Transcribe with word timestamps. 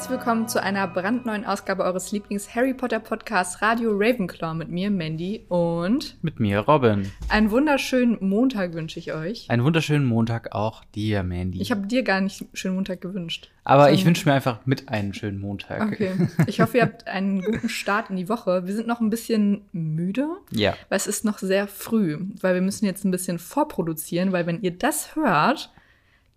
herzlich 0.00 0.16
willkommen 0.16 0.48
zu 0.48 0.62
einer 0.62 0.88
brandneuen 0.88 1.44
Ausgabe 1.44 1.84
eures 1.84 2.10
Lieblings-Harry 2.10 2.72
Potter 2.72 3.00
Podcasts 3.00 3.60
Radio 3.60 3.90
Ravenclaw 3.92 4.54
mit 4.54 4.70
mir, 4.70 4.90
Mandy, 4.90 5.44
und 5.50 6.16
mit 6.22 6.40
mir, 6.40 6.60
Robin. 6.60 7.12
Einen 7.28 7.50
wunderschönen 7.50 8.16
Montag 8.26 8.72
wünsche 8.72 8.98
ich 8.98 9.12
euch. 9.12 9.44
Einen 9.50 9.62
wunderschönen 9.62 10.06
Montag 10.06 10.54
auch 10.54 10.84
dir, 10.94 11.22
Mandy. 11.22 11.60
Ich 11.60 11.70
habe 11.70 11.86
dir 11.86 12.02
gar 12.02 12.22
nicht 12.22 12.40
einen 12.40 12.48
schönen 12.54 12.76
Montag 12.76 13.02
gewünscht. 13.02 13.50
Aber 13.62 13.88
so. 13.88 13.90
ich 13.90 14.06
wünsche 14.06 14.26
mir 14.26 14.34
einfach 14.34 14.64
mit 14.64 14.88
einen 14.88 15.12
schönen 15.12 15.38
Montag. 15.38 15.92
Okay. 15.92 16.12
Ich 16.46 16.62
hoffe, 16.62 16.78
ihr 16.78 16.84
habt 16.84 17.06
einen 17.06 17.42
guten 17.42 17.68
Start 17.68 18.08
in 18.08 18.16
die 18.16 18.30
Woche. 18.30 18.66
Wir 18.66 18.74
sind 18.74 18.88
noch 18.88 19.02
ein 19.02 19.10
bisschen 19.10 19.66
müde. 19.72 20.28
Ja. 20.50 20.76
Weil 20.88 20.96
es 20.96 21.08
ist 21.08 21.26
noch 21.26 21.36
sehr 21.36 21.68
früh, 21.68 22.20
weil 22.40 22.54
wir 22.54 22.62
müssen 22.62 22.86
jetzt 22.86 23.04
ein 23.04 23.10
bisschen 23.10 23.38
vorproduzieren, 23.38 24.32
weil 24.32 24.46
wenn 24.46 24.62
ihr 24.62 24.78
das 24.78 25.14
hört, 25.14 25.70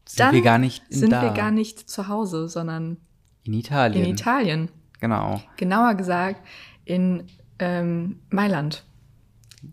sind 0.05 0.19
dann 0.19 0.35
wir 0.35 0.41
gar 0.41 0.57
nicht 0.57 0.83
sind 0.89 1.13
da. 1.13 1.21
wir 1.21 1.29
gar 1.29 1.51
nicht 1.51 1.89
zu 1.89 2.09
Hause, 2.09 2.49
sondern 2.49 2.97
in 3.43 3.53
Italien. 3.53 4.05
In 4.05 4.11
Italien. 4.11 4.69
Genau. 4.99 5.41
Genauer 5.57 5.95
gesagt 5.95 6.41
in 6.85 7.27
ähm, 7.59 8.19
Mailand. 8.29 8.83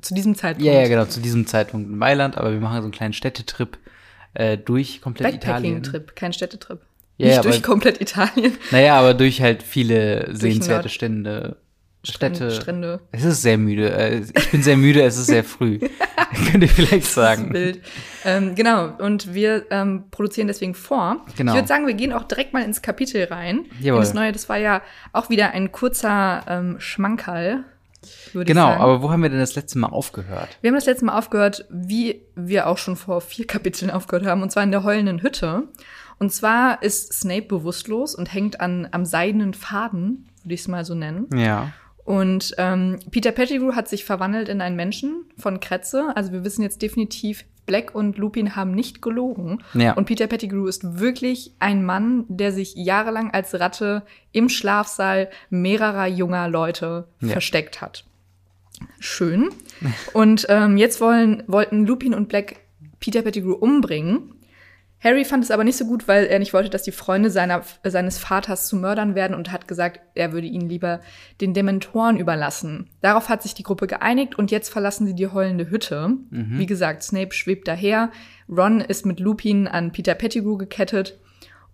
Zu 0.01 0.15
diesem 0.15 0.35
Zeitpunkt. 0.35 0.67
Ja, 0.67 0.81
ja, 0.81 0.89
genau, 0.89 1.05
zu 1.05 1.21
diesem 1.21 1.47
Zeitpunkt 1.47 1.89
in 1.89 1.97
Mailand, 1.97 2.37
aber 2.37 2.53
wir 2.53 2.61
machen 2.61 2.77
so 2.77 2.85
einen 2.85 2.93
kleinen 2.93 3.13
Städtetrip 3.13 3.79
äh, 4.35 4.57
durch 4.57 5.01
komplett 5.01 5.35
Italien. 5.35 5.75
Backpacking-Trip, 5.75 6.17
kein 6.17 6.33
Städtetrip. 6.33 6.81
Ja, 7.17 7.27
Nicht 7.27 7.37
ja, 7.37 7.43
durch 7.43 7.63
komplett 7.63 8.01
Italien. 8.01 8.57
Naja, 8.71 8.99
aber 8.99 9.15
durch 9.15 9.43
halt 9.43 9.63
viele 9.63 10.35
sehenswerte 10.35 10.89
Stände. 10.89 11.57
Städte. 12.03 12.51
Strände. 12.51 13.01
Es 13.13 13.25
ist 13.25 13.43
sehr 13.43 13.59
müde. 13.59 13.93
Äh, 13.93 14.21
ich 14.21 14.51
bin 14.51 14.63
sehr 14.63 14.77
müde, 14.77 15.03
es 15.03 15.19
ist 15.19 15.27
sehr 15.27 15.45
früh. 15.45 15.79
Könnt 16.51 16.63
ihr 16.63 16.69
vielleicht 16.69 17.07
sagen. 17.07 17.51
Bild. 17.51 17.83
Ähm, 18.25 18.55
genau, 18.55 18.93
und 18.99 19.35
wir 19.35 19.67
ähm, 19.71 20.05
produzieren 20.11 20.47
deswegen 20.47 20.75
vor. 20.75 21.25
Genau. 21.37 21.53
Ich 21.53 21.59
würde 21.59 21.69
sagen, 21.69 21.87
wir 21.87 21.95
gehen 21.95 22.13
auch 22.13 22.25
direkt 22.25 22.53
mal 22.53 22.63
ins 22.63 22.81
Kapitel 22.81 23.25
rein. 23.25 23.67
Jawohl. 23.81 24.01
das 24.01 24.15
Neue, 24.15 24.33
das 24.33 24.49
war 24.49 24.57
ja 24.57 24.81
auch 25.13 25.29
wieder 25.29 25.51
ein 25.51 25.73
kurzer 25.73 26.45
ähm, 26.49 26.77
Schmankerl. 26.79 27.65
Genau, 28.33 28.69
aber 28.69 29.03
wo 29.03 29.11
haben 29.11 29.23
wir 29.23 29.29
denn 29.29 29.41
das 29.41 29.55
letzte 29.55 29.79
Mal 29.79 29.89
aufgehört? 29.89 30.49
Wir 30.63 30.69
haben 30.69 30.75
das 30.77 30.87
letzte 30.87 31.05
Mal 31.05 31.19
aufgehört, 31.19 31.67
wie 31.69 32.23
wir 32.35 32.67
auch 32.67 32.79
schon 32.79 32.97
vor 32.97 33.21
vier 33.21 33.47
Kapiteln 33.47 33.91
aufgehört 33.91 34.27
haben, 34.27 34.43
und 34.43 34.51
zwar 34.51 34.63
in 34.63 34.71
der 34.71 34.85
heulenden 34.85 35.23
Hütte. 35.23 35.65
Und 36.19 36.33
zwar 36.33 36.83
ist 36.83 37.13
Snape 37.13 37.47
bewusstlos 37.47 38.15
und 38.15 38.33
hängt 38.33 38.61
an, 38.61 38.89
am 38.91 39.05
seidenen 39.05 39.53
Faden, 39.53 40.29
würde 40.45 40.55
ich 40.55 40.61
es 40.61 40.69
mal 40.69 40.85
so 40.85 40.95
nennen. 40.95 41.27
Ja. 41.35 41.73
Und 42.05 42.55
ähm, 42.59 42.99
Peter 43.11 43.33
Pettigrew 43.33 43.75
hat 43.75 43.89
sich 43.89 44.05
verwandelt 44.05 44.49
in 44.49 44.61
einen 44.61 44.77
Menschen 44.77 45.27
von 45.37 45.61
Kretze. 45.61 46.13
Also 46.15 46.33
wir 46.33 46.45
wissen 46.45 46.63
jetzt 46.63 46.83
definitiv, 46.83 47.45
Black 47.67 47.95
und 47.95 48.19
Lupin 48.19 48.57
haben 48.57 48.73
nicht 48.73 49.01
gelogen. 49.01 49.63
Ja. 49.75 49.93
Und 49.93 50.07
Peter 50.07 50.27
Pettigrew 50.27 50.67
ist 50.67 50.99
wirklich 50.99 51.55
ein 51.61 51.85
Mann, 51.85 52.25
der 52.29 52.51
sich 52.51 52.75
jahrelang 52.75 53.31
als 53.31 53.59
Ratte 53.61 54.03
im 54.33 54.49
Schlafsaal 54.49 55.31
mehrerer 55.51 56.09
junger 56.09 56.49
Leute 56.49 57.07
ja. 57.21 57.29
versteckt 57.29 57.81
hat. 57.81 58.05
Schön. 58.99 59.51
Und 60.13 60.47
ähm, 60.49 60.77
jetzt 60.77 61.01
wollen, 61.01 61.45
wollten 61.47 61.87
Lupin 61.87 62.15
und 62.15 62.29
Black 62.29 62.57
Peter 62.99 63.23
Pettigrew 63.23 63.53
umbringen. 63.53 64.35
Harry 65.03 65.25
fand 65.25 65.43
es 65.43 65.51
aber 65.51 65.65
nicht 65.65 65.79
so 65.79 65.87
gut, 65.87 66.09
weil 66.09 66.27
er 66.27 66.39
nicht 66.39 66.53
wollte, 66.53 66.69
dass 66.69 66.83
die 66.83 66.93
Freunde 66.93 67.31
seiner, 67.31 67.63
seines 67.85 68.19
Vaters 68.19 68.69
zu 68.69 68.77
Mördern 68.77 69.15
werden 69.15 69.35
und 69.35 69.51
hat 69.51 69.67
gesagt, 69.67 70.01
er 70.15 70.33
würde 70.33 70.47
ihn 70.47 70.69
lieber 70.69 71.01
den 71.41 71.55
Dementoren 71.55 72.19
überlassen. 72.19 72.91
Darauf 73.01 73.31
hat 73.31 73.43
sich 73.43 73.55
die 73.55 73.63
Gruppe 73.63 73.87
geeinigt 73.87 74.39
und 74.39 74.51
jetzt 74.51 74.69
verlassen 74.69 75.07
sie 75.07 75.15
die 75.15 75.29
heulende 75.29 75.71
Hütte. 75.71 76.09
Mhm. 76.31 76.59
Wie 76.59 76.67
gesagt, 76.67 77.03
Snape 77.03 77.33
schwebt 77.33 77.67
daher. 77.67 78.11
Ron 78.49 78.81
ist 78.81 79.07
mit 79.07 79.21
Lupin 79.21 79.67
an 79.67 79.93
Peter 79.93 80.15
Pettigrew 80.15 80.59
gekettet 80.59 81.19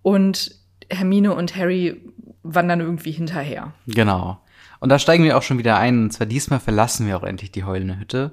und 0.02 0.52
Hermine 0.88 1.34
und 1.34 1.56
Harry 1.56 2.00
wandern 2.44 2.80
irgendwie 2.80 3.10
hinterher. 3.10 3.72
Genau. 3.88 4.38
Und 4.86 4.90
da 4.90 5.00
steigen 5.00 5.24
wir 5.24 5.36
auch 5.36 5.42
schon 5.42 5.58
wieder 5.58 5.78
ein. 5.78 6.04
Und 6.04 6.12
zwar 6.12 6.28
diesmal 6.28 6.60
verlassen 6.60 7.08
wir 7.08 7.16
auch 7.16 7.24
endlich 7.24 7.50
die 7.50 7.64
heulende 7.64 7.98
Hütte. 7.98 8.30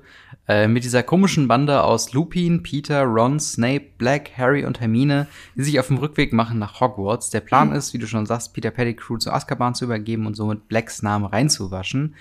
Äh, 0.48 0.68
mit 0.68 0.84
dieser 0.84 1.02
komischen 1.02 1.48
Bande 1.48 1.82
aus 1.82 2.14
Lupin, 2.14 2.62
Peter, 2.62 3.06
Ron, 3.06 3.40
Snape, 3.40 3.86
Black, 3.98 4.38
Harry 4.38 4.64
und 4.64 4.80
Hermine, 4.80 5.26
die 5.56 5.64
sich 5.64 5.80
auf 5.80 5.88
dem 5.88 5.98
Rückweg 5.98 6.32
machen 6.32 6.60
nach 6.60 6.80
Hogwarts. 6.80 7.32
Der 7.32 7.40
Plan 7.40 7.70
mhm. 7.70 7.76
ist, 7.76 7.96
wie 7.96 7.98
du 7.98 8.06
schon 8.06 8.28
sagst, 8.28 8.54
Peter 8.54 8.70
Pettigrew 8.70 9.18
zu 9.18 9.32
Azkaban 9.32 9.74
zu 9.74 9.86
übergeben 9.86 10.28
und 10.28 10.36
somit 10.36 10.68
Blacks 10.68 11.02
Name 11.02 11.34
reinzuwaschen. 11.34 12.14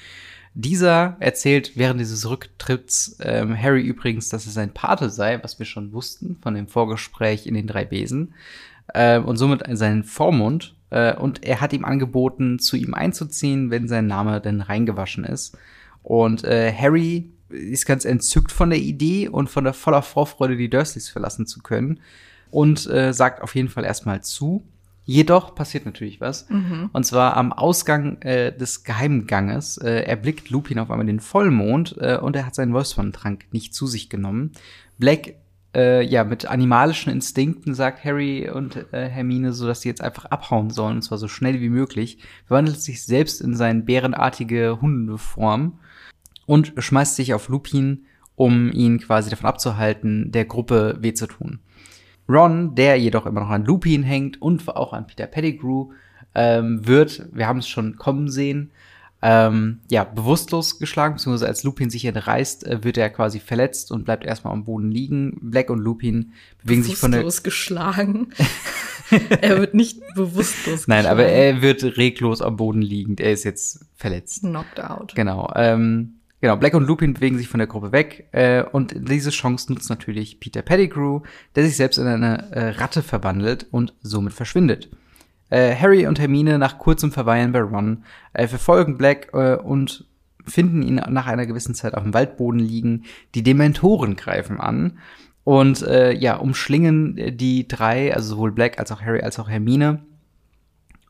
Dieser 0.55 1.19
erzählt 1.21 1.73
während 1.75 2.01
dieses 2.01 2.27
Rücktritts 2.27 3.19
ähm, 3.21 3.55
Harry 3.55 3.83
übrigens, 3.83 4.31
dass 4.31 4.47
es 4.47 4.55
sein 4.55 4.73
Pate 4.73 5.11
sei, 5.11 5.43
was 5.43 5.59
wir 5.59 5.67
schon 5.67 5.93
wussten 5.93 6.39
von 6.41 6.55
dem 6.55 6.69
Vorgespräch 6.69 7.47
in 7.47 7.53
den 7.53 7.67
drei 7.67 7.85
Besen. 7.85 8.33
Äh, 8.95 9.19
und 9.19 9.37
somit 9.37 9.65
seinen 9.77 10.05
Vormund 10.05 10.75
äh, 10.93 11.17
und 11.17 11.43
er 11.43 11.61
hat 11.61 11.73
ihm 11.73 11.85
angeboten, 11.85 12.59
zu 12.59 12.77
ihm 12.77 12.93
einzuziehen, 12.95 13.71
wenn 13.71 13.89
sein 13.89 14.07
Name 14.07 14.41
denn 14.41 14.61
reingewaschen 14.61 15.25
ist. 15.25 15.57
Und 16.03 16.45
äh, 16.45 16.73
Harry 16.73 17.31
ist 17.49 17.87
ganz 17.87 18.05
entzückt 18.05 18.53
von 18.53 18.71
der 18.71 18.79
Idee 18.79 19.29
und 19.29 19.49
von 19.49 19.65
der 19.65 19.73
voller 19.73 20.03
Vorfreude, 20.03 20.57
die 20.57 20.69
Dursleys 20.69 21.09
verlassen 21.09 21.47
zu 21.47 21.61
können. 21.61 22.01
Und 22.51 22.87
äh, 22.91 23.15
sagt 23.15 23.41
auf 23.41 23.55
jeden 23.55 23.71
Fall 23.71 23.85
erstmal 23.85 24.23
zu. 24.23 24.63
Jedoch 25.05 25.55
passiert 25.55 25.87
natürlich 25.87 26.21
was. 26.21 26.49
Mhm. 26.51 26.91
Und 26.93 27.05
zwar 27.05 27.37
am 27.37 27.53
Ausgang 27.53 28.21
äh, 28.21 28.57
des 28.57 28.85
Geheimganges 28.85 29.79
äh, 29.79 30.03
erblickt 30.03 30.51
Lupin 30.51 30.79
auf 30.79 30.91
einmal 30.91 31.07
den 31.07 31.21
Vollmond 31.21 31.97
äh, 31.99 32.19
und 32.19 32.37
er 32.37 32.45
hat 32.47 32.55
seinen 32.55 32.75
Wolfsmann-Trank 32.75 33.47
nicht 33.51 33.75
zu 33.75 33.87
sich 33.87 34.11
genommen. 34.11 34.53
Black 34.99 35.37
äh, 35.75 36.05
ja, 36.05 36.25
mit 36.25 36.47
animalischen 36.47 37.13
Instinkten 37.13 37.75
sagt 37.75 38.05
Harry 38.05 38.51
und 38.51 38.93
äh, 38.93 39.09
Hermine 39.09 39.53
so, 39.53 39.67
dass 39.67 39.81
sie 39.81 39.89
jetzt 39.89 40.03
einfach 40.03 40.27
abhauen 40.27 40.71
sollen, 40.71 40.97
und 40.97 41.03
zwar 41.03 41.19
so 41.19 41.29
schnell 41.29 41.61
wie 41.61 41.71
möglich, 41.71 42.19
verwandelt 42.47 42.81
sich 42.81 43.05
selbst 43.05 43.41
in 43.41 43.55
seine 43.55 43.83
bärenartige 43.83 44.81
Hundeform 44.81 45.79
und 46.47 46.75
schmeißt 46.77 47.17
sich 47.17 47.33
auf 47.35 47.49
Lupin, 47.49 48.05
um 48.37 48.71
ihn 48.73 48.99
quasi 48.99 49.31
davon 49.31 49.49
abzuhalten, 49.49 50.31
der 50.33 50.45
Gruppe 50.45 50.99
weh 51.01 51.15
zu 51.15 51.27
tun. 51.27 51.61
Ron, 52.29 52.75
der 52.75 52.97
jedoch 52.97 53.27
immer 53.27 53.41
noch 53.41 53.51
an 53.51 53.65
Lupin 53.65 54.03
hängt 54.03 54.41
und 54.41 54.67
auch 54.69 54.93
an 54.93 55.07
Peter 55.07 55.27
Pettigrew, 55.27 55.91
ähm, 56.35 56.87
wird, 56.87 57.29
wir 57.33 57.47
haben 57.47 57.59
es 57.59 57.69
schon 57.69 57.97
kommen 57.97 58.29
sehen, 58.29 58.71
ähm, 59.25 59.79
ja, 59.89 60.03
bewusstlos 60.03 60.81
geschlagen, 60.81 61.15
beziehungsweise 61.15 61.47
als 61.47 61.63
Lupin 61.63 61.91
sich 61.91 62.05
entreißt, 62.05 62.67
äh, 62.67 62.85
wird 62.85 62.99
er 62.99 63.09
quasi 63.09 63.39
verletzt 63.39 63.93
und 63.93 64.05
bleibt 64.05 64.25
erstmal 64.25 64.53
am 64.53 64.65
Boden 64.65 64.91
liegen. 64.91 65.39
Black 65.41 65.71
und 65.71 65.79
Lupin 65.79 66.33
bewegen 66.63 66.83
sich 66.83 66.97
von 66.97 67.13
der. 67.13 67.21
Bewusstlos 67.21 67.45
geschlagen. 67.45 68.33
er 69.41 69.61
wird 69.61 69.75
nicht 69.75 70.01
bewusstlos 70.17 70.87
Nein, 70.89 71.07
aber 71.07 71.25
er 71.25 71.63
wird 71.63 71.85
reglos 71.97 72.43
am 72.43 72.57
Boden 72.57 72.83
liegend. 72.83 73.21
Er 73.21 73.33
ist 73.33 73.45
jetzt 73.45 73.87
verletzt. 73.95 74.41
Knocked 74.41 74.81
out. 74.81 75.15
Genau. 75.15 75.53
Ähm, 75.55 76.15
genau, 76.41 76.57
Black 76.57 76.75
und 76.75 76.85
Lupin 76.85 77.15
bewegen 77.15 77.39
sich 77.39 77.47
von 77.47 77.59
der 77.59 77.69
Gruppe 77.69 77.93
weg. 77.93 78.27
Äh, 78.33 78.65
und 78.65 79.09
diese 79.09 79.31
Chance 79.31 79.73
nutzt 79.73 79.89
natürlich 79.89 80.41
Peter 80.41 80.63
Pettigrew, 80.63 81.21
der 81.55 81.65
sich 81.65 81.77
selbst 81.77 81.99
in 81.99 82.09
eine 82.09 82.51
äh, 82.51 82.71
Ratte 82.71 83.05
verwandelt 83.05 83.67
und 83.71 83.95
somit 84.03 84.33
verschwindet. 84.33 84.91
Äh, 85.53 85.77
Harry 85.77 86.07
und 86.07 86.19
Hermine 86.19 86.59
nach 86.59 86.79
kurzem 86.79 87.13
Verweilen 87.13 87.53
bei 87.53 87.61
Ron 87.61 88.05
äh, 88.33 88.47
verfolgen 88.47 88.97
Black 88.97 89.29
äh, 89.35 89.57
und 89.57 90.07
finden 90.47 90.81
ihn 90.81 90.95
nach 90.95 91.27
einer 91.27 91.45
gewissen 91.45 91.75
Zeit 91.75 91.95
auf 91.95 92.05
dem 92.05 92.15
Waldboden 92.15 92.59
liegen. 92.59 93.05
Die 93.35 93.43
Dementoren 93.43 94.17
greifen 94.17 94.61
an 94.61 94.99
und 95.45 95.83
äh, 95.83 96.15
ja, 96.15 96.37
umschlingen 96.37 97.37
die 97.37 97.69
drei, 97.69 98.15
also 98.15 98.37
sowohl 98.37 98.53
Black 98.53 98.79
als 98.79 98.93
auch 98.93 99.03
Harry 99.03 99.21
als 99.21 99.39
auch 99.39 99.51
Hermine, 99.51 100.01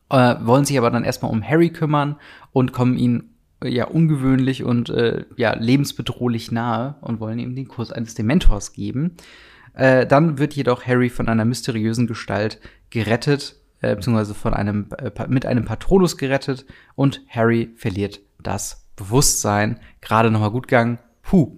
äh, 0.09 0.35
wollen 0.41 0.65
sich 0.65 0.77
aber 0.77 0.91
dann 0.91 1.05
erstmal 1.05 1.31
um 1.31 1.41
Harry 1.41 1.69
kümmern 1.69 2.17
und 2.51 2.73
kommen 2.73 2.97
ihn 2.97 3.29
äh, 3.63 3.69
ja 3.69 3.85
ungewöhnlich 3.85 4.65
und 4.65 4.89
äh, 4.89 5.23
ja 5.37 5.55
lebensbedrohlich 5.55 6.51
nahe 6.51 6.95
und 6.99 7.21
wollen 7.21 7.39
ihm 7.39 7.55
den 7.55 7.69
Kurs 7.69 7.93
eines 7.93 8.13
Dementors 8.13 8.73
geben. 8.73 9.15
Äh, 9.73 10.05
dann 10.05 10.37
wird 10.37 10.53
jedoch 10.53 10.85
Harry 10.85 11.09
von 11.09 11.29
einer 11.29 11.45
mysteriösen 11.45 12.07
Gestalt 12.07 12.59
gerettet 12.89 13.62
äh, 13.83 13.95
beziehungsweise 13.95 14.33
von 14.33 14.53
einem, 14.53 14.87
äh, 14.97 15.11
mit 15.27 15.45
einem 15.45 15.65
Patronus 15.65 16.17
gerettet 16.17 16.65
und 16.95 17.21
Harry 17.29 17.73
verliert 17.75 18.21
das 18.41 18.87
Bewusstsein. 18.95 19.79
Gerade 20.01 20.31
nochmal 20.31 20.51
gut 20.51 20.67
gegangen. 20.67 20.99
Puh. 21.21 21.57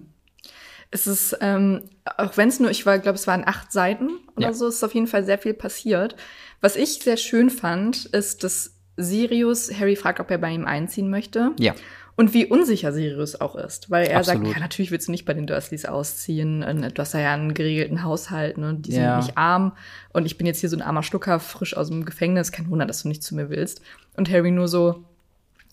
Es 0.90 1.06
ist, 1.06 1.36
ähm, 1.40 1.82
auch 2.16 2.36
wenn 2.36 2.48
es 2.48 2.60
nur, 2.60 2.70
ich 2.70 2.86
war, 2.86 2.98
glaube, 2.98 3.16
es 3.16 3.26
waren 3.26 3.42
acht 3.46 3.72
Seiten 3.72 4.10
oder 4.36 4.48
ja. 4.48 4.52
so, 4.52 4.68
ist 4.68 4.84
auf 4.84 4.94
jeden 4.94 5.06
Fall 5.06 5.24
sehr 5.24 5.38
viel 5.38 5.54
passiert. 5.54 6.16
Was 6.60 6.76
ich 6.76 7.00
sehr 7.02 7.16
schön 7.16 7.50
fand, 7.50 8.06
ist, 8.06 8.44
dass 8.44 8.74
Sirius 8.96 9.72
Harry 9.78 9.96
fragt, 9.96 10.20
ob 10.20 10.30
er 10.30 10.38
bei 10.38 10.50
ihm 10.50 10.64
einziehen 10.64 11.10
möchte. 11.10 11.52
Ja. 11.58 11.74
Und 12.16 12.32
wie 12.32 12.46
unsicher 12.46 12.92
Sirius 12.94 13.38
auch 13.40 13.56
ist, 13.56 13.90
weil 13.90 14.06
er 14.06 14.18
Absolut. 14.20 14.44
sagt, 14.46 14.54
ja, 14.56 14.60
natürlich 14.60 14.90
willst 14.90 15.06
du 15.08 15.12
nicht 15.12 15.26
bei 15.26 15.34
den 15.34 15.46
Dursleys 15.46 15.84
ausziehen. 15.84 16.60
Du 16.94 17.00
hast 17.02 17.12
ja 17.12 17.32
einen 17.34 17.52
geregelten 17.52 18.02
Haushalt, 18.02 18.56
ne? 18.56 18.74
Die 18.78 18.92
sind 18.92 19.02
Ja. 19.02 19.18
nicht 19.18 19.36
arm. 19.36 19.72
Und 20.14 20.24
ich 20.24 20.38
bin 20.38 20.46
jetzt 20.46 20.60
hier 20.60 20.70
so 20.70 20.76
ein 20.76 20.82
armer 20.82 21.02
Stucker, 21.02 21.38
frisch 21.40 21.76
aus 21.76 21.88
dem 21.88 22.06
Gefängnis. 22.06 22.52
Kein 22.52 22.70
Wunder, 22.70 22.86
dass 22.86 23.02
du 23.02 23.08
nicht 23.08 23.22
zu 23.22 23.34
mir 23.34 23.50
willst. 23.50 23.82
Und 24.16 24.30
Harry 24.30 24.50
nur 24.50 24.66
so, 24.66 25.04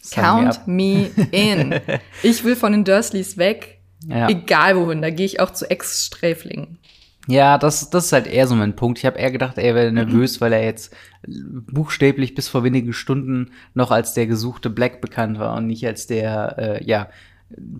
Sign 0.01 0.21
me 0.25 0.31
count 0.43 0.67
me 0.67 1.09
in. 1.31 1.79
Ich 2.23 2.43
will 2.43 2.57
von 2.57 2.73
den 2.73 2.83
Dursleys 2.83 3.37
weg. 3.37 3.79
Ja. 4.05 4.27
Egal 4.27 4.75
wohin, 4.75 5.01
da 5.01 5.09
gehe 5.11 5.25
ich 5.25 5.39
auch 5.39 5.51
zu 5.51 5.69
Ex-Sträflingen. 5.69 6.77
Ja, 7.27 7.57
das, 7.57 7.89
das 7.89 8.05
ist 8.07 8.11
halt 8.13 8.27
eher 8.27 8.47
so 8.47 8.55
mein 8.55 8.75
Punkt. 8.75 8.99
Ich 8.99 9.05
habe 9.05 9.17
eher 9.17 9.31
gedacht, 9.31 9.57
er 9.57 9.75
wäre 9.75 9.91
nervös, 9.91 10.41
weil 10.41 10.51
er 10.53 10.63
jetzt 10.65 10.93
buchstäblich 11.71 12.35
bis 12.35 12.47
vor 12.49 12.63
wenigen 12.63 12.93
Stunden 12.93 13.51
noch 13.73 13.91
als 13.91 14.13
der 14.13 14.27
gesuchte 14.27 14.69
Black 14.69 15.01
bekannt 15.01 15.39
war 15.39 15.55
und 15.55 15.67
nicht 15.67 15.85
als 15.85 16.07
der, 16.07 16.55
äh, 16.57 16.83
ja, 16.85 17.09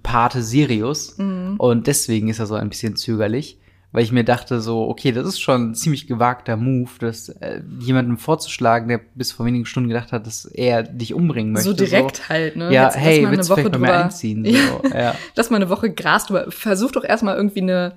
Pate 0.03 0.43
Sirius. 0.43 1.17
Und 1.57 1.87
deswegen 1.87 2.29
ist 2.29 2.39
er 2.39 2.45
so 2.45 2.53
ein 2.55 2.69
bisschen 2.69 2.95
zögerlich, 2.95 3.57
weil 3.91 4.03
ich 4.03 4.11
mir 4.11 4.23
dachte 4.23 4.61
so, 4.61 4.87
okay, 4.87 5.11
das 5.11 5.25
ist 5.27 5.39
schon 5.41 5.71
ein 5.71 5.75
ziemlich 5.75 6.05
gewagter 6.07 6.57
Move, 6.57 6.91
das 6.99 7.29
äh, 7.29 7.61
jemandem 7.79 8.17
vorzuschlagen, 8.17 8.87
der 8.87 8.99
bis 9.15 9.31
vor 9.31 9.45
wenigen 9.47 9.65
Stunden 9.65 9.89
gedacht 9.89 10.11
hat, 10.11 10.27
dass 10.27 10.45
er 10.45 10.83
dich 10.83 11.13
umbringen 11.15 11.53
möchte. 11.53 11.69
so 11.69 11.75
direkt 11.75 12.29
halt, 12.29 12.55
ne? 12.55 12.71
Ja, 12.71 12.85
Jetzt 12.85 12.97
hey, 12.97 13.21
mal 13.21 13.27
eine 13.29 13.37
willst 13.37 13.49
du 13.49 13.55
vielleicht 13.55 13.75
drüber- 13.75 14.03
einziehen? 14.03 14.45
Ja. 14.45 14.59
So, 14.83 14.89
ja. 14.95 15.15
Lass 15.35 15.49
mal 15.49 15.57
eine 15.57 15.69
Woche 15.69 15.91
Gras 15.91 16.27
drüber. 16.27 16.45
Versuch 16.49 16.91
doch 16.91 17.03
erstmal 17.03 17.35
irgendwie 17.35 17.61
eine, 17.61 17.93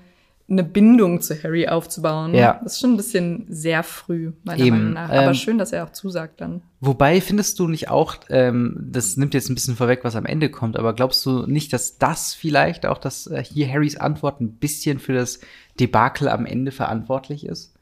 eine 0.48 0.62
Bindung 0.62 1.20
zu 1.20 1.34
Harry 1.42 1.66
aufzubauen. 1.66 2.32
Ja. 2.32 2.60
Das 2.62 2.74
ist 2.74 2.80
schon 2.80 2.92
ein 2.92 2.96
bisschen 2.96 3.46
sehr 3.48 3.82
früh, 3.82 4.32
meiner 4.44 4.62
Eben, 4.62 4.76
Meinung 4.78 4.92
nach. 4.92 5.10
Aber 5.10 5.26
ähm, 5.28 5.34
schön, 5.34 5.58
dass 5.58 5.72
er 5.72 5.84
auch 5.84 5.90
zusagt 5.90 6.40
dann. 6.40 6.62
Wobei 6.80 7.20
findest 7.20 7.58
du 7.58 7.66
nicht 7.66 7.90
auch, 7.90 8.16
ähm, 8.28 8.76
das 8.78 9.16
nimmt 9.16 9.34
jetzt 9.34 9.48
ein 9.50 9.54
bisschen 9.56 9.74
vorweg, 9.74 10.04
was 10.04 10.14
am 10.14 10.24
Ende 10.24 10.48
kommt, 10.48 10.76
aber 10.76 10.92
glaubst 10.94 11.26
du 11.26 11.46
nicht, 11.46 11.72
dass 11.72 11.98
das 11.98 12.32
vielleicht 12.32 12.86
auch, 12.86 12.98
dass 12.98 13.26
äh, 13.26 13.42
hier 13.42 13.68
Harrys 13.68 13.96
Antwort 13.96 14.40
ein 14.40 14.52
bisschen 14.52 15.00
für 15.00 15.14
das 15.14 15.40
Debakel 15.80 16.28
am 16.28 16.46
Ende 16.46 16.70
verantwortlich 16.70 17.44
ist? 17.44 17.72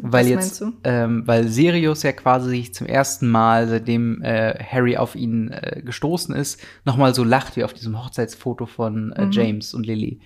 Weil 0.00 0.24
Was 0.24 0.28
jetzt, 0.28 0.60
meinst 0.60 0.60
du? 0.60 0.72
Ähm, 0.84 1.22
weil 1.26 1.48
Sirius 1.48 2.02
ja 2.02 2.12
quasi 2.12 2.70
zum 2.70 2.86
ersten 2.86 3.28
Mal, 3.28 3.66
seitdem 3.66 4.22
äh, 4.22 4.54
Harry 4.62 4.98
auf 4.98 5.16
ihn 5.16 5.48
äh, 5.50 5.80
gestoßen 5.82 6.34
ist, 6.34 6.60
nochmal 6.84 7.14
so 7.14 7.24
lacht 7.24 7.56
wie 7.56 7.64
auf 7.64 7.72
diesem 7.72 7.98
Hochzeitsfoto 7.98 8.66
von 8.66 9.06
Mhm. 9.06 9.12
äh, 9.16 9.28
James 9.30 9.72
und 9.74 9.86
Lily. 9.86 10.20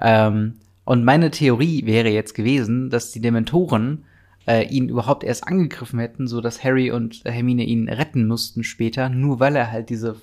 Ähm, 0.00 0.56
und 0.86 1.04
meine 1.04 1.32
Theorie 1.32 1.84
wäre 1.84 2.08
jetzt 2.08 2.34
gewesen, 2.34 2.90
dass 2.90 3.10
die 3.10 3.20
Dementoren 3.20 4.04
äh, 4.46 4.64
ihn 4.68 4.88
überhaupt 4.88 5.24
erst 5.24 5.46
angegriffen 5.46 5.98
hätten, 5.98 6.28
so 6.28 6.40
dass 6.40 6.62
Harry 6.62 6.92
und 6.92 7.22
Hermine 7.24 7.64
ihn 7.64 7.88
retten 7.88 8.28
mussten 8.28 8.62
später, 8.62 9.08
nur 9.08 9.40
weil 9.40 9.56
er 9.56 9.72
halt 9.72 9.90
diese 9.90 10.14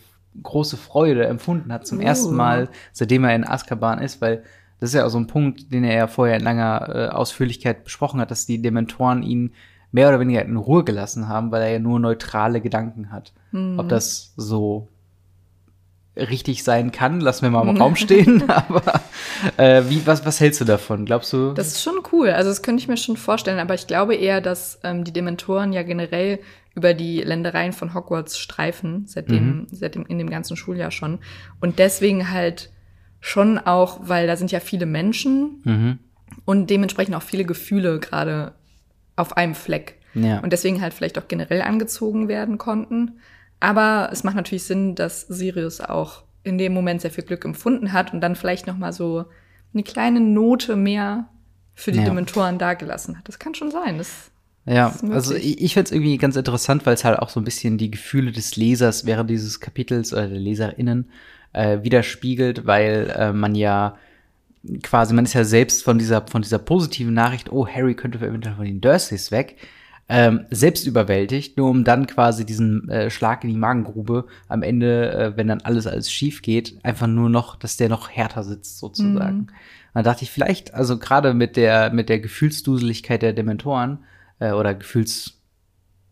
große 0.41 0.77
Freude 0.77 1.25
empfunden 1.25 1.71
hat 1.71 1.85
zum 1.85 1.99
Uh. 1.99 2.03
ersten 2.03 2.33
Mal, 2.33 2.69
seitdem 2.93 3.25
er 3.25 3.35
in 3.35 3.45
Azkaban 3.45 3.99
ist, 3.99 4.21
weil 4.21 4.43
das 4.79 4.91
ist 4.91 4.95
ja 4.95 5.05
auch 5.05 5.09
so 5.09 5.17
ein 5.17 5.27
Punkt, 5.27 5.73
den 5.73 5.83
er 5.83 5.95
ja 5.95 6.07
vorher 6.07 6.37
in 6.37 6.43
langer 6.43 6.89
äh, 6.89 7.07
Ausführlichkeit 7.09 7.83
besprochen 7.83 8.21
hat, 8.21 8.31
dass 8.31 8.45
die 8.45 8.61
Dementoren 8.61 9.21
ihn 9.21 9.51
mehr 9.91 10.07
oder 10.07 10.21
weniger 10.21 10.43
in 10.45 10.55
Ruhe 10.55 10.85
gelassen 10.85 11.27
haben, 11.27 11.51
weil 11.51 11.61
er 11.61 11.71
ja 11.71 11.79
nur 11.79 11.99
neutrale 11.99 12.61
Gedanken 12.61 13.11
hat. 13.11 13.33
Hm. 13.51 13.79
Ob 13.79 13.89
das 13.89 14.33
so 14.37 14.87
richtig 16.15 16.63
sein 16.63 16.91
kann, 16.91 17.19
lassen 17.19 17.43
wir 17.43 17.49
mal 17.49 17.67
im 17.67 17.77
Raum 17.77 17.95
stehen. 17.97 18.49
Aber 18.49 18.81
äh, 19.57 19.83
wie, 19.87 20.05
was, 20.05 20.25
was 20.25 20.39
hältst 20.39 20.61
du 20.61 20.65
davon? 20.65 21.05
Glaubst 21.05 21.33
du? 21.33 21.53
Das 21.53 21.67
ist 21.67 21.83
schon 21.83 22.01
cool. 22.11 22.29
Also 22.29 22.49
das 22.49 22.61
könnte 22.61 22.81
ich 22.81 22.87
mir 22.87 22.97
schon 22.97 23.17
vorstellen. 23.17 23.59
Aber 23.59 23.73
ich 23.73 23.87
glaube 23.87 24.15
eher, 24.15 24.41
dass 24.41 24.79
ähm, 24.83 25.03
die 25.03 25.13
Dementoren 25.13 25.73
ja 25.73 25.83
generell 25.83 26.39
über 26.75 26.93
die 26.93 27.21
Ländereien 27.21 27.73
von 27.73 27.93
Hogwarts 27.93 28.37
streifen, 28.37 29.05
seitdem, 29.05 29.67
seitdem 29.71 30.05
in 30.07 30.17
dem 30.17 30.29
ganzen 30.29 30.57
Schuljahr 30.57 30.91
schon. 30.91 31.19
Und 31.61 31.77
deswegen 31.77 32.31
halt 32.31 32.71
schon 33.19 33.59
auch, 33.59 33.99
weil 34.01 34.27
da 34.27 34.35
sind 34.35 34.51
ja 34.51 34.59
viele 34.59 34.85
Menschen 34.85 35.61
mhm. 35.63 35.99
und 36.45 36.69
dementsprechend 36.69 37.15
auch 37.15 37.21
viele 37.21 37.45
Gefühle 37.45 37.99
gerade 37.99 38.53
auf 39.15 39.37
einem 39.37 39.55
Fleck. 39.55 39.99
Ja. 40.15 40.39
Und 40.39 40.51
deswegen 40.51 40.81
halt 40.81 40.93
vielleicht 40.93 41.17
auch 41.17 41.27
generell 41.27 41.61
angezogen 41.61 42.27
werden 42.27 42.57
konnten. 42.57 43.19
Aber 43.59 44.09
es 44.11 44.23
macht 44.23 44.35
natürlich 44.35 44.65
Sinn, 44.65 44.95
dass 44.95 45.21
Sirius 45.21 45.79
auch 45.79 46.23
in 46.43 46.57
dem 46.57 46.73
Moment 46.73 47.01
sehr 47.01 47.11
viel 47.11 47.23
Glück 47.23 47.45
empfunden 47.45 47.93
hat 47.93 48.13
und 48.13 48.21
dann 48.21 48.35
vielleicht 48.35 48.67
noch 48.67 48.77
mal 48.77 48.93
so 48.93 49.25
eine 49.73 49.83
kleine 49.83 50.19
Note 50.19 50.75
mehr 50.75 51.29
für 51.73 51.91
die 51.91 51.99
Ja. 51.99 52.05
Dementoren 52.05 52.57
dagelassen 52.57 53.17
hat. 53.17 53.27
Das 53.27 53.39
kann 53.39 53.55
schon 53.55 53.71
sein. 53.71 53.97
Das, 53.97 54.31
Ja, 54.65 54.93
also 55.09 55.35
ich, 55.35 55.61
ich 55.61 55.73
finde 55.73 55.87
es 55.87 55.91
irgendwie 55.91 56.17
ganz 56.17 56.35
interessant, 56.35 56.85
weil 56.85 56.93
es 56.93 57.03
halt 57.03 57.19
auch 57.19 57.29
so 57.29 57.39
ein 57.39 57.43
bisschen 57.43 57.77
die 57.77 57.91
Gefühle 57.91 58.31
des 58.31 58.55
Lesers 58.55 59.05
während 59.05 59.29
dieses 59.29 59.59
Kapitels 59.59 60.13
oder 60.13 60.27
der 60.27 60.39
LeserInnen 60.39 61.09
äh, 61.53 61.83
widerspiegelt, 61.83 62.65
weil 62.65 63.13
äh, 63.17 63.33
man 63.33 63.55
ja 63.55 63.97
quasi, 64.81 65.13
man 65.13 65.25
ist 65.25 65.33
ja 65.33 65.43
selbst 65.43 65.83
von 65.83 65.97
dieser, 65.97 66.25
von 66.27 66.41
dieser 66.41 66.59
positiven 66.59 67.13
Nachricht, 67.13 67.51
oh, 67.51 67.67
Harry 67.67 67.95
könnte 67.95 68.19
eventuell 68.19 68.55
von 68.55 68.65
den 68.65 68.79
Dursleys 68.79 69.31
weg, 69.31 69.57
ähm, 70.09 70.45
selbst 70.49 70.85
überwältigt, 70.85 71.57
nur 71.57 71.69
um 71.69 71.83
dann 71.83 72.07
quasi 72.07 72.45
diesen 72.45 72.89
äh, 72.89 73.09
Schlag 73.09 73.43
in 73.43 73.49
die 73.49 73.57
Magengrube 73.57 74.25
am 74.47 74.61
Ende, 74.61 75.11
äh, 75.13 75.37
wenn 75.37 75.47
dann 75.47 75.61
alles 75.61 75.87
alles 75.87 76.11
schief 76.11 76.41
geht, 76.41 76.77
einfach 76.83 77.07
nur 77.07 77.29
noch, 77.29 77.55
dass 77.55 77.77
der 77.77 77.89
noch 77.89 78.09
härter 78.09 78.43
sitzt 78.43 78.79
sozusagen. 78.79 79.47
Da 79.93 80.01
dachte 80.01 80.23
ich 80.23 80.31
vielleicht, 80.31 80.73
also 80.73 80.97
gerade 80.97 81.33
mit 81.33 81.55
der 81.55 81.93
mit 81.93 82.09
der 82.09 82.19
Gefühlsduseligkeit 82.19 83.21
der 83.21 83.33
Dementoren 83.33 83.99
äh, 84.39 84.51
oder 84.51 84.73
Gefühls, 84.73 85.39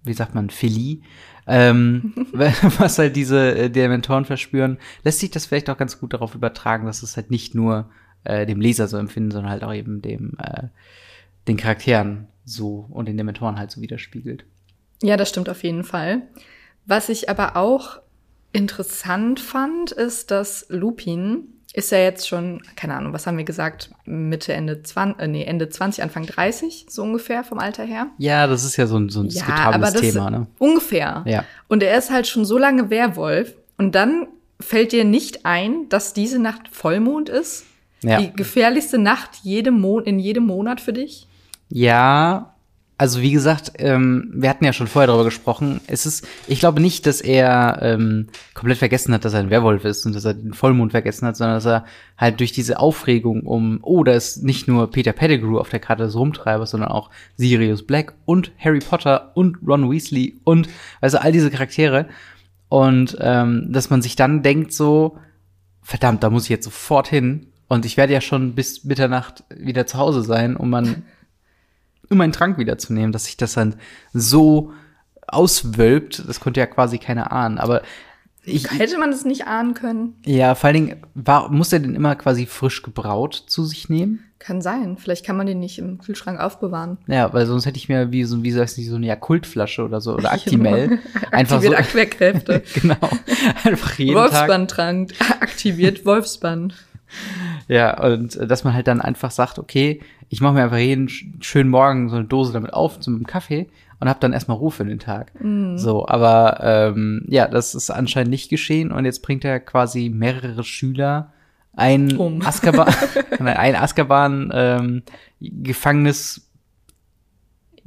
wie 0.04 0.14
sagt 0.14 0.36
man, 0.36 0.50
Philie, 0.50 1.02
ähm, 1.48 2.14
was 2.34 2.98
halt 2.98 3.16
diese 3.16 3.56
äh, 3.56 3.70
Dementoren 3.70 4.26
verspüren, 4.26 4.78
lässt 5.04 5.20
sich 5.20 5.32
das 5.32 5.48
vielleicht 5.48 5.70
auch 5.70 5.78
ganz 5.78 6.00
gut 6.00 6.14
darauf 6.14 6.36
übertragen, 6.36 6.86
dass 6.86 7.04
es 7.04 7.18
halt 7.18 7.30
nicht 7.30 7.56
nur 7.56 7.90
äh, 8.24 8.46
dem 8.46 8.62
Leser 8.62 8.88
so 8.88 8.98
empfinden, 8.98 9.32
sondern 9.32 9.52
halt 9.52 9.64
auch 9.64 9.74
eben 9.74 10.02
dem 10.02 10.38
äh, 10.40 10.68
den 11.48 11.58
Charakteren 11.58 12.28
so 12.46 12.88
und 12.90 13.08
den 13.08 13.18
Dementoren 13.18 13.58
halt 13.58 13.72
so 13.72 13.82
widerspiegelt. 13.82 14.46
ja, 15.02 15.18
das 15.18 15.30
stimmt 15.30 15.50
auf 15.50 15.64
jeden 15.64 15.84
Fall. 15.84 16.24
Was 16.86 17.10
ich 17.10 17.30
aber 17.30 17.56
auch 17.56 18.00
interessant 18.54 19.40
fand, 19.40 19.92
ist, 19.92 20.32
dass 20.32 20.66
Lupin 20.70 21.48
ist 21.74 21.92
ja 21.92 22.00
jetzt 22.00 22.28
schon, 22.28 22.62
keine 22.76 22.96
Ahnung, 22.96 23.14
was 23.14 23.26
haben 23.26 23.38
wir 23.38 23.46
gesagt, 23.46 23.92
Mitte, 24.06 24.54
Ende 24.54 24.84
20, 24.84 25.22
äh, 25.22 25.28
nee, 25.28 25.44
Ende 25.44 25.70
20, 25.70 26.04
Anfang 26.04 26.26
30, 26.26 26.88
so 26.90 27.04
ungefähr 27.04 27.44
vom 27.46 27.60
Alter 27.60 27.86
her. 27.86 28.08
Ja, 28.18 28.46
das 28.46 28.66
ist 28.66 28.76
ja 28.76 28.88
so 28.88 28.98
ein, 28.98 29.10
so 29.10 29.22
ein 29.22 29.30
diskutables 29.30 29.94
Thema, 29.94 30.30
ne? 30.30 30.48
ungefähr. 30.60 31.24
Ja. 31.26 31.46
Und 31.70 31.82
er 31.82 31.98
ist 31.98 32.12
halt 32.12 32.28
schon 32.28 32.44
so 32.44 32.58
lange 32.58 32.90
Werwolf 32.90 33.56
und 33.78 33.96
dann 33.96 34.28
fällt 34.60 34.92
dir 34.92 35.06
nicht 35.06 35.46
ein, 35.46 35.88
dass 35.90 36.14
diese 36.14 36.40
Nacht 36.40 36.68
Vollmond 36.70 37.30
ist? 37.30 37.66
Ja. 38.04 38.20
Die 38.20 38.34
gefährlichste 38.34 38.98
Nacht 38.98 39.38
jedem 39.44 39.80
Mon 39.80 40.04
in 40.04 40.20
jedem 40.20 40.46
Monat 40.46 40.82
für 40.82 40.94
dich? 40.94 41.28
Ja, 41.72 42.54
also 42.98 43.22
wie 43.22 43.32
gesagt, 43.32 43.72
ähm, 43.80 44.30
wir 44.32 44.48
hatten 44.48 44.64
ja 44.64 44.74
schon 44.74 44.86
vorher 44.86 45.08
darüber 45.08 45.24
gesprochen. 45.24 45.82
Es 45.88 46.06
ist, 46.06 46.28
ich 46.48 46.60
glaube 46.60 46.82
nicht, 46.82 47.08
dass 47.08 47.20
er 47.20 47.80
ähm, 47.82 48.28
komplett 48.54 48.78
vergessen 48.78 49.12
hat, 49.12 49.26
dass 49.26 49.34
er 49.34 49.40
ein 49.40 49.50
Werwolf 49.50 49.86
ist 49.86 50.06
und 50.06 50.14
dass 50.14 50.26
er 50.26 50.36
den 50.36 50.54
Vollmond 50.54 50.92
vergessen 50.92 51.26
hat, 51.26 51.36
sondern 51.36 51.56
dass 51.56 51.66
er 51.66 51.86
halt 52.16 52.40
durch 52.40 52.52
diese 52.52 52.80
Aufregung 52.80 53.42
um, 53.42 53.80
oh, 53.82 54.04
da 54.04 54.12
ist 54.12 54.44
nicht 54.44 54.68
nur 54.68 54.92
Peter 54.92 55.14
Pettigrew 55.14 55.58
auf 55.58 55.70
der 55.70 55.80
Karte 55.80 56.04
des 56.04 56.16
Rumtreibers, 56.16 56.70
sondern 56.70 56.92
auch 56.92 57.10
Sirius 57.38 57.88
Black 57.88 58.14
und 58.26 58.52
Harry 58.60 58.80
Potter 58.80 59.32
und 59.34 59.58
Ron 59.66 59.90
Weasley 59.90 60.40
und 60.44 60.70
also 61.00 61.18
all 61.18 61.32
diese 61.32 61.50
Charaktere. 61.50 62.06
Und 62.70 63.18
ähm, 63.20 63.72
dass 63.72 63.90
man 63.90 64.04
sich 64.04 64.16
dann 64.16 64.44
denkt 64.44 64.74
so, 64.74 65.18
verdammt, 65.82 66.22
da 66.22 66.30
muss 66.30 66.44
ich 66.44 66.50
jetzt 66.50 66.66
sofort 66.66 67.08
hin. 67.08 67.48
Und 67.68 67.86
ich 67.86 67.98
werde 67.98 68.14
ja 68.14 68.22
schon 68.22 68.54
bis 68.54 68.84
Mitternacht 68.84 69.44
wieder 69.50 69.88
zu 69.88 69.98
Hause 69.98 70.22
sein, 70.22 70.56
um 70.56 70.70
man 70.70 71.04
um 72.12 72.18
meinen 72.18 72.34
Trank 72.34 72.58
wiederzunehmen, 72.58 73.12
dass 73.12 73.26
sich 73.26 73.38
das 73.38 73.54
dann 73.54 73.76
so 74.14 74.72
auswölbt, 75.28 76.24
das 76.28 76.40
konnte 76.40 76.60
ja 76.60 76.66
quasi 76.66 76.98
keiner 76.98 77.32
ahnen. 77.32 77.58
Aber 77.58 77.82
ich, 78.44 78.70
Hätte 78.72 78.98
man 78.98 79.12
das 79.12 79.24
nicht 79.24 79.46
ahnen 79.46 79.76
können? 79.76 80.16
ja, 80.26 80.56
vor 80.56 80.68
allen 80.68 80.74
Dingen, 80.88 81.02
war, 81.14 81.52
muss 81.52 81.72
er 81.72 81.80
den 81.80 81.94
immer 81.94 82.16
quasi 82.16 82.48
frisch 82.48 82.82
gebraut 82.82 83.44
zu 83.48 83.64
sich 83.66 83.88
nehmen? 83.88 84.24
Kann 84.40 84.62
sein. 84.62 84.98
Vielleicht 84.98 85.24
kann 85.24 85.38
man 85.38 85.46
den 85.46 85.60
nicht 85.60 85.78
im 85.78 86.00
Kühlschrank 86.00 86.40
aufbewahren. 86.40 86.98
Ja, 87.06 87.32
weil 87.32 87.46
sonst 87.46 87.68
hätte 87.68 87.78
ich 87.78 87.88
mir 87.88 88.12
wie 88.12 88.24
so, 88.24 88.42
wie 88.42 88.50
sagst 88.52 88.80
du, 88.80 88.82
so 88.82 88.96
eine 88.96 89.06
Jakultflasche 89.06 89.84
oder 89.84 90.02
so, 90.02 90.16
oder 90.16 90.32
Actimel. 90.34 90.98
einfach 91.32 91.62
so, 91.62 91.72
Aktiviert 91.72 91.80
Abwehrkräfte. 91.80 92.64
genau, 92.82 92.98
einfach 93.64 94.00
jeden 94.00 94.16
Tag. 94.16 94.32
Wolfsbandtrank. 94.32 95.12
Aktiviert 95.40 96.04
Wolfsband. 96.06 96.74
Ja, 97.68 98.02
und 98.04 98.36
äh, 98.36 98.48
dass 98.48 98.64
man 98.64 98.74
halt 98.74 98.88
dann 98.88 99.02
einfach 99.02 99.32
sagt, 99.32 99.60
okay, 99.60 100.02
ich 100.30 100.42
mache 100.42 100.54
mir 100.54 100.64
einfach 100.64 100.78
jeden 100.78 101.08
sch- 101.08 101.26
schönen 101.42 101.70
Morgen 101.70 102.10
so 102.10 102.16
eine 102.18 102.26
Dose 102.26 102.54
damit 102.54 102.74
auf 102.74 103.00
zum 103.00 103.26
Kaffee 103.26 103.68
und 104.00 104.10
habe 104.10 104.20
dann 104.20 104.34
erstmal 104.34 104.58
Ruhe 104.58 104.72
für 104.72 104.86
den 104.86 105.00
Tag. 105.00 105.32
So, 105.78 106.08
aber 106.08 106.60
ähm, 106.62 107.24
ja, 107.28 107.48
das 107.48 107.76
ist 107.76 107.90
anscheinend 107.90 108.32
nicht 108.32 108.50
geschehen 108.50 108.92
und 108.92 109.06
jetzt 109.06 109.22
bringt 109.22 109.44
er 109.46 109.60
quasi 109.60 110.10
mehrere 110.10 110.64
Schüler 110.64 111.34
ein 111.74 112.18
Um. 112.18 112.42
Azkaban, 112.46 112.88
ein 113.40 113.76
Azkaban 113.76 114.52
ähm, 114.54 115.04
Gefangenes 115.40 116.48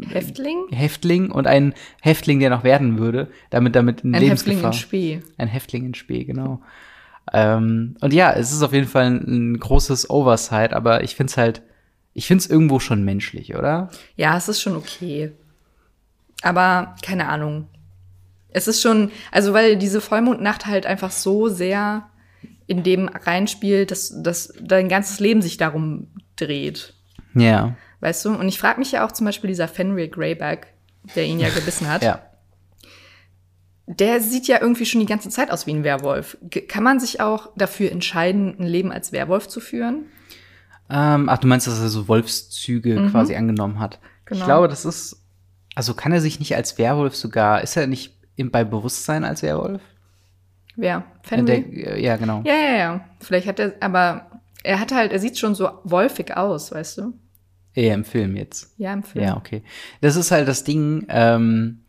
Häftling? 0.08 0.64
Häftling 0.70 1.30
und 1.30 1.46
ein 1.46 1.72
Häftling, 2.02 2.40
der 2.40 2.50
noch 2.50 2.64
werden 2.64 2.98
würde, 2.98 3.28
damit 3.50 3.76
damit 3.76 4.00
in 4.02 4.14
Ein 4.14 4.22
Häftling 4.22 4.60
in 4.62 4.72
Spee. 4.72 5.20
Ein 5.38 5.48
Häftling 5.48 5.86
in 5.86 5.94
Spee, 5.94 6.24
genau. 6.24 6.60
Ähm, 7.32 7.96
und 8.00 8.12
ja, 8.12 8.32
es 8.32 8.52
ist 8.52 8.62
auf 8.62 8.72
jeden 8.72 8.86
Fall 8.86 9.06
ein, 9.06 9.54
ein 9.54 9.60
großes 9.60 10.10
Oversight, 10.10 10.72
aber 10.72 11.02
ich 11.02 11.16
find's 11.16 11.36
halt, 11.36 11.62
ich 12.12 12.26
find's 12.26 12.46
irgendwo 12.46 12.78
schon 12.78 13.04
menschlich, 13.04 13.56
oder? 13.56 13.90
Ja, 14.16 14.36
es 14.36 14.48
ist 14.48 14.60
schon 14.60 14.76
okay. 14.76 15.32
Aber 16.42 16.94
keine 17.02 17.28
Ahnung. 17.28 17.68
Es 18.50 18.68
ist 18.68 18.82
schon, 18.82 19.10
also 19.32 19.52
weil 19.52 19.76
diese 19.76 20.00
Vollmondnacht 20.00 20.66
halt 20.66 20.86
einfach 20.86 21.10
so 21.10 21.48
sehr 21.48 22.06
in 22.66 22.82
dem 22.82 23.08
reinspielt, 23.08 23.90
dass, 23.90 24.22
dass 24.22 24.52
dein 24.60 24.88
ganzes 24.88 25.20
Leben 25.20 25.42
sich 25.42 25.56
darum 25.56 26.08
dreht. 26.36 26.94
Ja. 27.34 27.74
Weißt 28.00 28.24
du? 28.24 28.34
Und 28.34 28.48
ich 28.48 28.58
frage 28.58 28.78
mich 28.78 28.92
ja 28.92 29.04
auch 29.04 29.12
zum 29.12 29.26
Beispiel 29.26 29.48
dieser 29.48 29.68
Fenrir 29.68 30.08
Greyback, 30.08 30.68
der 31.16 31.24
ihn 31.24 31.40
ja 31.40 31.48
gebissen 31.54 31.88
hat. 31.88 32.02
Ja. 32.02 32.22
Der 33.86 34.20
sieht 34.20 34.46
ja 34.46 34.60
irgendwie 34.60 34.86
schon 34.86 35.00
die 35.00 35.06
ganze 35.06 35.28
Zeit 35.28 35.50
aus 35.50 35.66
wie 35.66 35.72
ein 35.72 35.84
Werwolf. 35.84 36.38
Kann 36.68 36.82
man 36.82 37.00
sich 37.00 37.20
auch 37.20 37.50
dafür 37.56 37.92
entscheiden, 37.92 38.56
ein 38.58 38.66
Leben 38.66 38.90
als 38.90 39.12
Werwolf 39.12 39.48
zu 39.48 39.60
führen? 39.60 40.06
Ähm, 40.88 41.28
ach, 41.28 41.38
du 41.38 41.46
meinst, 41.46 41.66
dass 41.66 41.80
er 41.80 41.88
so 41.88 42.08
Wolfszüge 42.08 43.08
quasi 43.10 43.34
angenommen 43.36 43.78
hat. 43.80 44.00
Genau. 44.24 44.40
Ich 44.40 44.44
glaube, 44.44 44.68
das 44.68 44.84
ist, 44.84 45.22
also 45.74 45.94
kann 45.94 46.12
er 46.12 46.20
sich 46.20 46.38
nicht 46.38 46.56
als 46.56 46.78
Werwolf 46.78 47.14
sogar, 47.16 47.62
ist 47.62 47.76
er 47.76 47.86
nicht 47.86 48.16
im, 48.36 48.50
bei 48.50 48.64
Bewusstsein 48.64 49.24
als 49.24 49.42
Werwolf? 49.42 49.82
Wer? 50.76 50.98
Äh, 50.98 51.28
Fenrir? 51.28 51.60
Der, 51.62 52.00
ja, 52.00 52.16
genau. 52.16 52.42
Ja, 52.44 52.54
ja, 52.54 52.76
ja. 52.76 53.08
Vielleicht 53.20 53.46
hat 53.46 53.58
er, 53.58 53.74
aber 53.80 54.30
er 54.62 54.80
hat 54.80 54.92
halt, 54.92 55.12
er 55.12 55.18
sieht 55.18 55.38
schon 55.38 55.54
so 55.54 55.70
wolfig 55.84 56.36
aus, 56.36 56.72
weißt 56.72 56.98
du? 56.98 57.14
Eher 57.74 57.94
im 57.94 58.04
Film 58.04 58.36
jetzt. 58.36 58.72
Ja, 58.78 58.92
im 58.92 59.02
Film. 59.02 59.24
Ja, 59.24 59.36
okay. 59.36 59.62
Das 60.00 60.16
ist 60.16 60.30
halt 60.30 60.48
das 60.48 60.64
Ding, 60.64 61.06
ähm, 61.08 61.83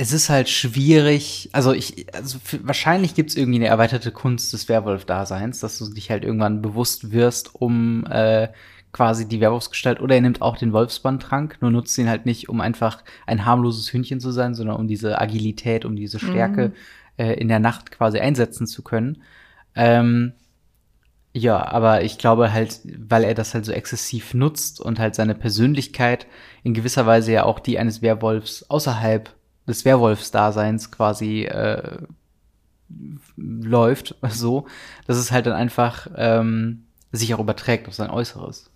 es 0.00 0.12
ist 0.12 0.30
halt 0.30 0.48
schwierig, 0.48 1.50
also 1.52 1.72
ich, 1.72 2.06
also 2.14 2.38
für, 2.38 2.66
wahrscheinlich 2.66 3.16
gibt's 3.16 3.34
irgendwie 3.34 3.58
eine 3.58 3.66
erweiterte 3.66 4.12
Kunst 4.12 4.52
des 4.52 4.68
Werwolf-Daseins, 4.68 5.58
dass 5.58 5.78
du 5.78 5.92
dich 5.92 6.08
halt 6.10 6.24
irgendwann 6.24 6.62
bewusst 6.62 7.10
wirst, 7.10 7.56
um 7.56 8.06
äh, 8.06 8.48
quasi 8.92 9.28
die 9.28 9.40
Werwolfsgestalt, 9.40 10.00
oder 10.00 10.14
er 10.14 10.20
nimmt 10.20 10.40
auch 10.40 10.56
den 10.56 10.72
Wolfsbandtrank, 10.72 11.58
nur 11.60 11.72
nutzt 11.72 11.98
ihn 11.98 12.08
halt 12.08 12.26
nicht, 12.26 12.48
um 12.48 12.60
einfach 12.60 13.02
ein 13.26 13.44
harmloses 13.44 13.92
Hündchen 13.92 14.20
zu 14.20 14.30
sein, 14.30 14.54
sondern 14.54 14.76
um 14.76 14.86
diese 14.86 15.20
Agilität, 15.20 15.84
um 15.84 15.96
diese 15.96 16.20
Stärke 16.20 16.72
äh, 17.16 17.32
in 17.34 17.48
der 17.48 17.58
Nacht 17.58 17.90
quasi 17.90 18.20
einsetzen 18.20 18.68
zu 18.68 18.82
können. 18.82 19.22
Ähm, 19.74 20.32
ja, 21.34 21.66
aber 21.66 22.02
ich 22.04 22.18
glaube 22.18 22.52
halt, 22.52 22.80
weil 22.84 23.24
er 23.24 23.34
das 23.34 23.52
halt 23.52 23.64
so 23.64 23.72
exzessiv 23.72 24.32
nutzt 24.32 24.80
und 24.80 25.00
halt 25.00 25.16
seine 25.16 25.34
Persönlichkeit 25.34 26.28
in 26.62 26.72
gewisser 26.72 27.04
Weise 27.04 27.32
ja 27.32 27.42
auch 27.42 27.58
die 27.58 27.80
eines 27.80 28.00
Werwolfs 28.00 28.64
außerhalb 28.68 29.34
des 29.68 29.84
Werwolfsdaseins 29.84 30.90
quasi 30.90 31.44
äh, 31.44 31.98
läuft, 33.36 34.14
so, 34.28 34.66
dass 35.06 35.16
es 35.16 35.30
halt 35.30 35.46
dann 35.46 35.54
einfach 35.54 36.08
ähm, 36.16 36.84
sich 37.12 37.34
auch 37.34 37.40
überträgt 37.40 37.88
auf 37.88 37.94
sein 37.94 38.10
Äußeres. 38.10 38.70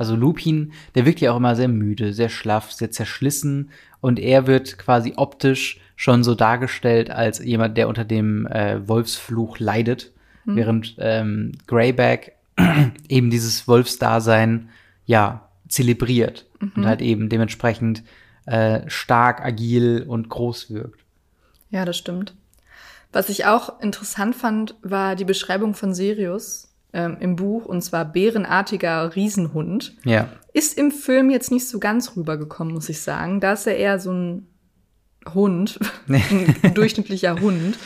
Also 0.00 0.16
Lupin, 0.16 0.72
der 0.94 1.04
wirkt 1.04 1.20
ja 1.20 1.32
auch 1.32 1.36
immer 1.36 1.54
sehr 1.54 1.68
müde, 1.68 2.14
sehr 2.14 2.30
schlaff, 2.30 2.72
sehr 2.72 2.90
zerschlissen 2.90 3.70
und 4.00 4.18
er 4.18 4.46
wird 4.46 4.78
quasi 4.78 5.12
optisch 5.16 5.78
schon 5.94 6.24
so 6.24 6.34
dargestellt 6.34 7.10
als 7.10 7.38
jemand, 7.38 7.76
der 7.76 7.88
unter 7.88 8.04
dem 8.04 8.46
äh, 8.46 8.88
Wolfsfluch 8.88 9.58
leidet, 9.58 10.10
während 10.44 10.96
ähm, 10.98 11.52
Greyback 11.66 12.32
eben 13.08 13.30
dieses 13.30 13.68
Wolfsdasein 13.68 14.70
ja 15.04 15.48
zelebriert 15.68 16.46
und 16.76 16.86
halt 16.86 17.00
eben 17.00 17.28
dementsprechend 17.28 18.02
äh, 18.46 18.80
stark, 18.88 19.44
agil 19.44 20.04
und 20.06 20.28
groß 20.28 20.70
wirkt. 20.70 21.00
Ja, 21.70 21.84
das 21.84 21.96
stimmt. 21.96 22.34
Was 23.12 23.28
ich 23.28 23.46
auch 23.46 23.80
interessant 23.80 24.34
fand, 24.34 24.74
war 24.82 25.16
die 25.16 25.24
Beschreibung 25.24 25.74
von 25.74 25.94
Sirius 25.94 26.72
ähm, 26.92 27.16
im 27.20 27.36
Buch, 27.36 27.66
und 27.66 27.82
zwar 27.82 28.04
bärenartiger 28.04 29.14
Riesenhund. 29.14 29.94
Ja. 30.04 30.28
Ist 30.52 30.76
im 30.78 30.90
Film 30.90 31.30
jetzt 31.30 31.50
nicht 31.50 31.68
so 31.68 31.78
ganz 31.78 32.16
rübergekommen, 32.16 32.74
muss 32.74 32.88
ich 32.88 33.00
sagen. 33.00 33.40
Da 33.40 33.52
ist 33.52 33.66
er 33.66 33.76
eher 33.76 33.98
so 33.98 34.12
ein 34.12 34.46
Hund, 35.34 35.78
ein 36.08 36.74
durchschnittlicher 36.74 37.40
Hund. 37.40 37.78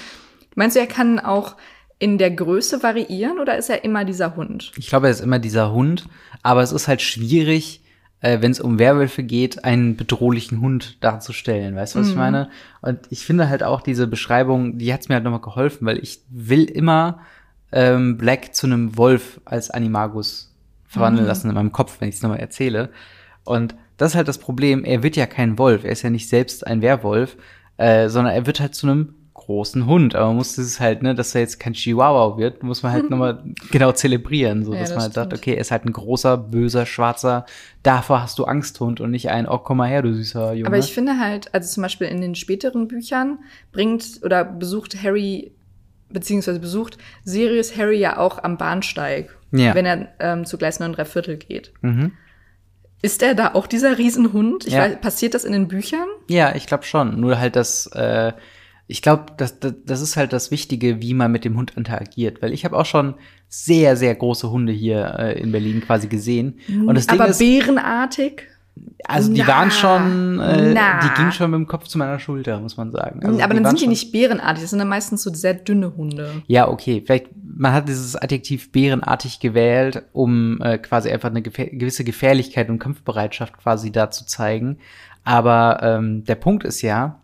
Meinst 0.54 0.76
du, 0.76 0.80
er 0.80 0.86
kann 0.86 1.18
auch 1.18 1.56
in 1.98 2.18
der 2.18 2.30
Größe 2.30 2.82
variieren 2.82 3.38
oder 3.38 3.56
ist 3.56 3.70
er 3.70 3.84
immer 3.84 4.04
dieser 4.04 4.36
Hund? 4.36 4.72
Ich 4.76 4.88
glaube, 4.88 5.06
er 5.06 5.12
ist 5.12 5.20
immer 5.20 5.38
dieser 5.38 5.72
Hund, 5.72 6.06
aber 6.42 6.62
es 6.62 6.72
ist 6.72 6.88
halt 6.88 7.02
schwierig, 7.02 7.82
äh, 8.26 8.42
wenn 8.42 8.50
es 8.50 8.60
um 8.60 8.80
Werwölfe 8.80 9.22
geht, 9.22 9.64
einen 9.64 9.96
bedrohlichen 9.96 10.60
Hund 10.60 11.02
darzustellen. 11.02 11.76
Weißt 11.76 11.94
du, 11.94 12.00
was 12.00 12.08
ich 12.08 12.16
meine? 12.16 12.50
Und 12.82 12.98
ich 13.10 13.24
finde 13.24 13.48
halt 13.48 13.62
auch 13.62 13.80
diese 13.80 14.08
Beschreibung, 14.08 14.78
die 14.78 14.92
hat's 14.92 15.08
mir 15.08 15.14
halt 15.14 15.22
nochmal 15.22 15.40
geholfen, 15.40 15.86
weil 15.86 15.98
ich 15.98 16.22
will 16.28 16.64
immer 16.64 17.20
ähm, 17.70 18.16
Black 18.16 18.52
zu 18.52 18.66
einem 18.66 18.96
Wolf 18.96 19.40
als 19.44 19.70
Animagus 19.70 20.52
verwandeln 20.86 21.26
lassen 21.28 21.48
in 21.48 21.54
meinem 21.54 21.70
Kopf, 21.70 22.00
wenn 22.00 22.08
ich 22.08 22.16
es 22.16 22.22
nochmal 22.22 22.40
erzähle. 22.40 22.90
Und 23.44 23.76
das 23.96 24.12
ist 24.12 24.16
halt 24.16 24.26
das 24.26 24.38
Problem, 24.38 24.84
er 24.84 25.04
wird 25.04 25.14
ja 25.14 25.26
kein 25.26 25.56
Wolf, 25.56 25.84
er 25.84 25.92
ist 25.92 26.02
ja 26.02 26.10
nicht 26.10 26.28
selbst 26.28 26.66
ein 26.66 26.82
Werwolf, 26.82 27.36
äh, 27.76 28.08
sondern 28.08 28.34
er 28.34 28.44
wird 28.44 28.58
halt 28.58 28.74
zu 28.74 28.88
einem 28.88 29.14
großen 29.46 29.86
Hund. 29.86 30.14
Aber 30.14 30.26
man 30.28 30.36
muss 30.36 30.54
dieses 30.56 30.80
halt, 30.80 31.02
ne, 31.02 31.14
dass 31.14 31.34
er 31.34 31.40
jetzt 31.40 31.58
kein 31.58 31.72
Chihuahua 31.72 32.36
wird, 32.36 32.62
muss 32.62 32.82
man 32.82 32.92
halt 32.92 33.10
nochmal 33.10 33.42
genau 33.70 33.92
zelebrieren, 33.92 34.64
so 34.64 34.74
Ja, 34.74 34.80
dass 34.80 34.90
das 34.90 34.96
man 34.96 35.02
halt 35.04 35.14
sagt, 35.14 35.26
stimmt. 35.32 35.40
okay, 35.42 35.54
er 35.54 35.60
ist 35.60 35.70
halt 35.70 35.84
ein 35.86 35.92
großer, 35.92 36.36
böser, 36.36 36.84
schwarzer, 36.84 37.46
davor 37.82 38.22
hast 38.22 38.38
du 38.38 38.44
Angsthund 38.44 39.00
und 39.00 39.10
nicht 39.10 39.30
ein, 39.30 39.48
oh, 39.48 39.58
komm 39.58 39.78
mal 39.78 39.88
her, 39.88 40.02
du 40.02 40.12
süßer 40.12 40.52
Junge. 40.52 40.66
Aber 40.66 40.78
ich 40.78 40.92
finde 40.92 41.18
halt, 41.18 41.54
also 41.54 41.68
zum 41.72 41.82
Beispiel 41.82 42.08
in 42.08 42.20
den 42.20 42.34
späteren 42.34 42.88
Büchern 42.88 43.38
bringt 43.72 44.20
oder 44.22 44.44
besucht 44.44 45.00
Harry, 45.02 45.52
beziehungsweise 46.10 46.60
besucht 46.60 46.98
Sirius 47.24 47.76
Harry 47.76 47.98
ja 47.98 48.18
auch 48.18 48.42
am 48.42 48.58
Bahnsteig, 48.58 49.36
Ja. 49.52 49.74
wenn 49.74 49.86
er 49.86 50.08
ähm, 50.20 50.44
zu 50.44 50.58
Gleis 50.58 50.80
9 50.80 50.94
Viertel 51.04 51.36
geht. 51.36 51.72
Mhm. 51.82 52.12
Ist 53.02 53.22
er 53.22 53.34
da 53.34 53.52
auch 53.54 53.66
dieser 53.66 53.98
Riesenhund? 53.98 54.66
Ich 54.66 54.72
Ja. 54.72 54.80
weiß, 54.80 55.00
passiert 55.00 55.34
das 55.34 55.44
in 55.44 55.52
den 55.52 55.68
Büchern? 55.68 56.06
Ja, 56.28 56.54
ich 56.56 56.66
glaube 56.66 56.84
schon. 56.84 57.20
Nur 57.20 57.38
halt 57.38 57.54
das, 57.54 57.86
äh, 57.88 58.32
ich 58.86 59.02
glaube, 59.02 59.26
das, 59.36 59.58
das, 59.58 59.74
das 59.84 60.00
ist 60.00 60.16
halt 60.16 60.32
das 60.32 60.50
Wichtige, 60.50 61.00
wie 61.02 61.14
man 61.14 61.32
mit 61.32 61.44
dem 61.44 61.56
Hund 61.56 61.72
interagiert. 61.76 62.42
Weil 62.42 62.52
ich 62.52 62.64
habe 62.64 62.76
auch 62.76 62.86
schon 62.86 63.14
sehr, 63.48 63.96
sehr 63.96 64.14
große 64.14 64.50
Hunde 64.50 64.72
hier 64.72 65.16
äh, 65.18 65.40
in 65.40 65.52
Berlin 65.52 65.80
quasi 65.80 66.08
gesehen. 66.08 66.60
Und 66.68 66.94
das 66.94 67.06
Ding 67.06 67.20
Aber 67.20 67.30
ist, 67.30 67.38
bärenartig? 67.38 68.48
also 69.08 69.32
die 69.32 69.40
na, 69.40 69.46
waren 69.46 69.70
schon, 69.70 70.40
äh, 70.40 70.74
die 70.74 71.14
gingen 71.16 71.32
schon 71.32 71.50
mit 71.50 71.58
dem 71.58 71.66
Kopf 71.66 71.84
zu 71.84 71.98
meiner 71.98 72.18
Schulter, 72.18 72.60
muss 72.60 72.76
man 72.76 72.90
sagen. 72.90 73.24
Also 73.24 73.40
aber 73.40 73.54
dann 73.54 73.64
sind 73.66 73.80
die 73.80 73.86
nicht 73.86 74.12
bärenartig, 74.12 74.62
das 74.62 74.70
sind 74.70 74.78
dann 74.78 74.88
meistens 74.88 75.22
so 75.22 75.32
sehr 75.32 75.54
dünne 75.54 75.96
Hunde. 75.96 76.42
Ja, 76.46 76.68
okay. 76.68 77.02
Vielleicht, 77.04 77.28
man 77.42 77.72
hat 77.72 77.88
dieses 77.88 78.16
Adjektiv 78.16 78.72
bärenartig 78.72 79.40
gewählt, 79.40 80.02
um 80.12 80.60
äh, 80.60 80.78
quasi 80.78 81.10
einfach 81.10 81.30
eine 81.30 81.42
gefähr 81.42 81.66
gewisse 81.66 82.04
Gefährlichkeit 82.04 82.68
und 82.68 82.78
Kampfbereitschaft 82.78 83.56
quasi 83.58 83.92
da 83.92 84.10
zu 84.10 84.26
zeigen. 84.26 84.78
Aber 85.24 85.80
ähm, 85.82 86.24
der 86.24 86.36
Punkt 86.36 86.64
ist 86.64 86.82
ja, 86.82 87.20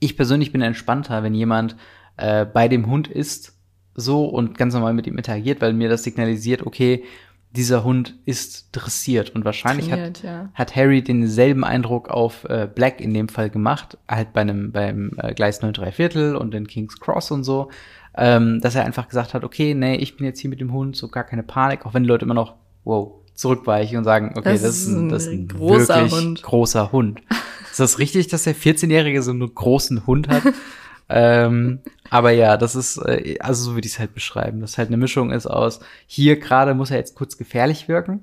ich 0.00 0.16
persönlich 0.16 0.50
bin 0.50 0.62
entspannter, 0.62 1.22
wenn 1.22 1.34
jemand 1.34 1.76
äh, 2.16 2.44
bei 2.44 2.68
dem 2.68 2.86
Hund 2.86 3.08
ist, 3.08 3.56
so 3.94 4.24
und 4.24 4.56
ganz 4.56 4.74
normal 4.74 4.94
mit 4.94 5.06
ihm 5.06 5.16
interagiert, 5.16 5.60
weil 5.60 5.72
mir 5.72 5.88
das 5.88 6.02
signalisiert, 6.02 6.66
okay, 6.66 7.04
dieser 7.52 7.82
Hund 7.82 8.16
ist 8.26 8.68
dressiert 8.72 9.30
und 9.30 9.44
wahrscheinlich 9.44 9.90
hat, 9.90 10.22
ja. 10.22 10.50
hat 10.54 10.76
Harry 10.76 11.02
denselben 11.02 11.64
Eindruck 11.64 12.08
auf 12.08 12.44
äh, 12.44 12.68
Black 12.72 13.00
in 13.00 13.12
dem 13.12 13.28
Fall 13.28 13.50
gemacht, 13.50 13.98
halt 14.08 14.32
bei 14.32 14.42
einem 14.42 14.70
beim 14.70 15.12
äh, 15.16 15.34
Gleis 15.34 15.60
9 15.60 15.72
3 15.72 15.92
Viertel 15.92 16.36
und 16.36 16.54
in 16.54 16.68
King's 16.68 17.00
Cross 17.00 17.32
und 17.32 17.42
so, 17.42 17.70
ähm, 18.16 18.60
dass 18.60 18.76
er 18.76 18.84
einfach 18.84 19.08
gesagt 19.08 19.34
hat, 19.34 19.42
okay, 19.42 19.74
nee, 19.74 19.96
ich 19.96 20.16
bin 20.16 20.26
jetzt 20.26 20.38
hier 20.38 20.50
mit 20.50 20.60
dem 20.60 20.72
Hund, 20.72 20.96
so 20.96 21.08
gar 21.08 21.24
keine 21.24 21.42
Panik, 21.42 21.84
auch 21.84 21.94
wenn 21.94 22.04
die 22.04 22.08
Leute 22.08 22.24
immer 22.24 22.34
noch, 22.34 22.54
wow, 22.84 23.19
zurückweichen 23.40 23.96
und 23.96 24.04
sagen, 24.04 24.34
okay, 24.36 24.52
das, 24.52 24.62
Das 24.62 24.76
ist 24.76 24.88
ein, 24.88 25.08
das 25.08 25.22
ist 25.24 25.32
ein 25.32 25.48
großer 25.48 25.96
wirklich 25.96 26.12
Hund. 26.12 26.42
großer 26.42 26.92
Hund. 26.92 27.22
ist 27.70 27.80
das 27.80 27.98
richtig, 27.98 28.28
dass 28.28 28.44
der 28.44 28.54
14-Jährige 28.54 29.22
so 29.22 29.30
einen 29.30 29.54
großen 29.54 30.06
Hund 30.06 30.28
hat? 30.28 30.42
ähm, 31.08 31.80
aber 32.10 32.32
ja, 32.32 32.58
das 32.58 32.76
ist, 32.76 32.98
äh, 32.98 33.38
also 33.40 33.64
so 33.64 33.74
würde 33.74 33.86
ich 33.86 33.94
es 33.94 33.98
halt 33.98 34.14
beschreiben, 34.14 34.60
dass 34.60 34.76
halt 34.76 34.88
eine 34.88 34.98
Mischung 34.98 35.30
ist 35.30 35.46
aus, 35.46 35.80
hier 36.06 36.38
gerade 36.38 36.74
muss 36.74 36.90
er 36.90 36.98
jetzt 36.98 37.14
kurz 37.14 37.38
gefährlich 37.38 37.88
wirken 37.88 38.22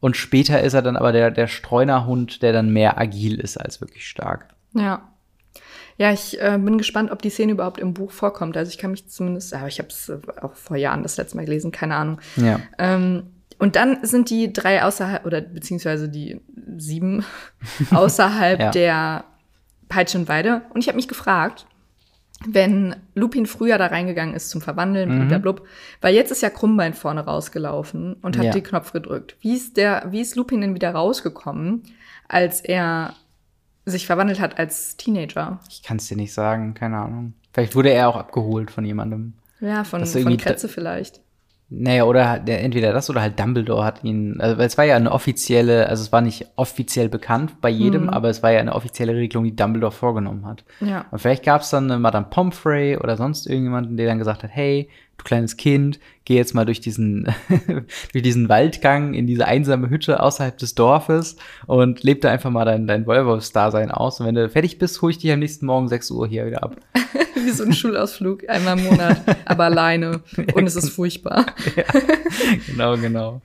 und 0.00 0.16
später 0.16 0.62
ist 0.62 0.72
er 0.72 0.82
dann 0.82 0.96
aber 0.96 1.12
der, 1.12 1.30
der 1.30 1.48
Streunerhund, 1.48 2.42
der 2.42 2.52
dann 2.52 2.72
mehr 2.72 2.98
agil 2.98 3.38
ist 3.38 3.58
als 3.58 3.80
wirklich 3.80 4.06
stark. 4.06 4.48
Ja. 4.72 5.12
Ja, 5.98 6.12
ich 6.12 6.40
äh, 6.40 6.58
bin 6.58 6.76
gespannt, 6.76 7.10
ob 7.10 7.22
die 7.22 7.30
Szene 7.30 7.52
überhaupt 7.52 7.78
im 7.78 7.94
Buch 7.94 8.10
vorkommt. 8.10 8.56
Also 8.56 8.70
ich 8.70 8.76
kann 8.76 8.90
mich 8.90 9.08
zumindest, 9.08 9.54
aber 9.54 9.68
ich 9.68 9.78
habe 9.78 9.88
es 9.88 10.12
auch 10.42 10.54
vor 10.54 10.76
Jahren 10.76 11.02
das 11.02 11.16
letzte 11.16 11.36
Mal 11.36 11.46
gelesen, 11.46 11.72
keine 11.72 11.96
Ahnung. 11.96 12.20
Ja. 12.36 12.60
Ähm, 12.78 13.30
und 13.58 13.76
dann 13.76 13.98
sind 14.02 14.30
die 14.30 14.52
drei 14.52 14.82
außerhalb, 14.82 15.24
oder 15.24 15.40
beziehungsweise 15.40 16.08
die 16.08 16.40
sieben 16.76 17.24
außerhalb 17.90 18.60
Ja. 18.60 18.70
der 18.70 19.24
Peitschenweide. 19.88 20.62
Und 20.74 20.80
ich 20.80 20.88
habe 20.88 20.96
mich 20.96 21.08
gefragt, 21.08 21.66
wenn 22.46 22.96
Lupin 23.14 23.46
früher 23.46 23.78
da 23.78 23.86
reingegangen 23.86 24.34
ist 24.34 24.50
zum 24.50 24.60
Verwandeln, 24.60 25.28
mhm. 25.28 25.40
blub, 25.40 25.66
weil 26.00 26.14
jetzt 26.14 26.30
ist 26.30 26.42
ja 26.42 26.50
Krummbein 26.50 26.92
vorne 26.92 27.22
rausgelaufen 27.24 28.14
und 28.14 28.36
hat 28.36 28.44
Ja. 28.44 28.52
den 28.52 28.62
Knopf 28.62 28.92
gedrückt. 28.92 29.36
Wie 29.40 29.54
ist 29.54 29.76
der, 29.76 30.06
wie 30.10 30.20
ist 30.20 30.36
Lupin 30.36 30.60
denn 30.60 30.74
wieder 30.74 30.90
rausgekommen, 30.90 31.82
als 32.28 32.60
er 32.60 33.14
sich 33.86 34.06
verwandelt 34.06 34.40
hat 34.40 34.58
als 34.58 34.96
Teenager? 34.96 35.60
Ich 35.70 35.82
kann 35.82 35.96
es 35.96 36.08
dir 36.08 36.16
nicht 36.16 36.34
sagen, 36.34 36.74
keine 36.74 36.98
Ahnung. 36.98 37.34
Vielleicht 37.54 37.74
wurde 37.74 37.90
er 37.90 38.08
auch 38.08 38.16
abgeholt 38.16 38.70
von 38.70 38.84
jemandem. 38.84 39.32
Ja, 39.60 39.84
von, 39.84 40.04
von 40.04 40.36
Kretze 40.36 40.68
vielleicht. 40.68 41.22
Naja, 41.68 42.04
oder 42.04 42.28
halt, 42.28 42.46
der, 42.46 42.62
entweder 42.62 42.92
das 42.92 43.10
oder 43.10 43.20
halt 43.20 43.40
Dumbledore 43.40 43.84
hat 43.84 44.04
ihn, 44.04 44.40
also 44.40 44.56
weil 44.56 44.66
es 44.68 44.78
war 44.78 44.84
ja 44.84 44.94
eine 44.94 45.10
offizielle, 45.10 45.88
also 45.88 46.00
es 46.04 46.12
war 46.12 46.20
nicht 46.20 46.46
offiziell 46.54 47.08
bekannt 47.08 47.60
bei 47.60 47.70
jedem, 47.70 48.04
Mhm. 48.04 48.10
aber 48.10 48.28
es 48.28 48.40
war 48.44 48.52
ja 48.52 48.60
eine 48.60 48.74
offizielle 48.74 49.14
Regelung, 49.16 49.42
die 49.44 49.56
Dumbledore 49.56 49.90
vorgenommen 49.90 50.46
hat. 50.46 50.64
Ja. 50.80 51.06
Und 51.10 51.18
vielleicht 51.18 51.44
gab 51.44 51.62
es 51.62 51.70
dann 51.70 51.90
eine 51.90 51.98
Madame 51.98 52.26
Pomfrey 52.30 52.96
oder 52.96 53.16
sonst 53.16 53.46
irgendjemanden, 53.48 53.96
der 53.96 54.06
dann 54.06 54.18
gesagt 54.18 54.44
hat, 54.44 54.50
hey, 54.52 54.88
du 55.18 55.24
kleines 55.24 55.56
Kind, 55.56 55.98
geh 56.24 56.36
jetzt 56.36 56.54
mal 56.54 56.66
durch 56.66 56.78
diesen, 56.80 57.26
durch 58.12 58.22
diesen 58.22 58.48
Waldgang 58.48 59.14
in 59.14 59.26
diese 59.26 59.46
einsame 59.46 59.90
Hütte 59.90 60.20
außerhalb 60.22 60.56
des 60.58 60.76
Dorfes 60.76 61.36
und 61.66 62.04
leb 62.04 62.20
da 62.20 62.30
einfach 62.30 62.50
mal 62.50 62.64
dein, 62.64 62.86
dein 62.86 63.06
Wolfsdasein 63.06 63.90
aus. 63.90 64.20
Und 64.20 64.26
wenn 64.26 64.34
du 64.36 64.48
fertig 64.48 64.78
bist, 64.78 65.02
hol 65.02 65.10
ich 65.10 65.18
dich 65.18 65.32
am 65.32 65.40
nächsten 65.40 65.66
Morgen 65.66 65.88
6 65.88 66.12
Uhr 66.12 66.28
hier 66.28 66.46
wieder 66.46 66.62
ab. 66.62 66.76
Wie 67.34 67.50
so 67.50 67.64
ein 67.64 67.72
Schulausflug, 67.72 68.48
einmal 68.48 68.78
im 68.78 68.84
Monat, 68.84 69.20
aber 69.44 69.64
alleine. 69.64 70.20
Und 70.54 70.66
es 70.66 70.76
ist 70.76 70.90
furchtbar. 70.90 71.46
genau, 72.66 72.96
genau. 72.96 73.40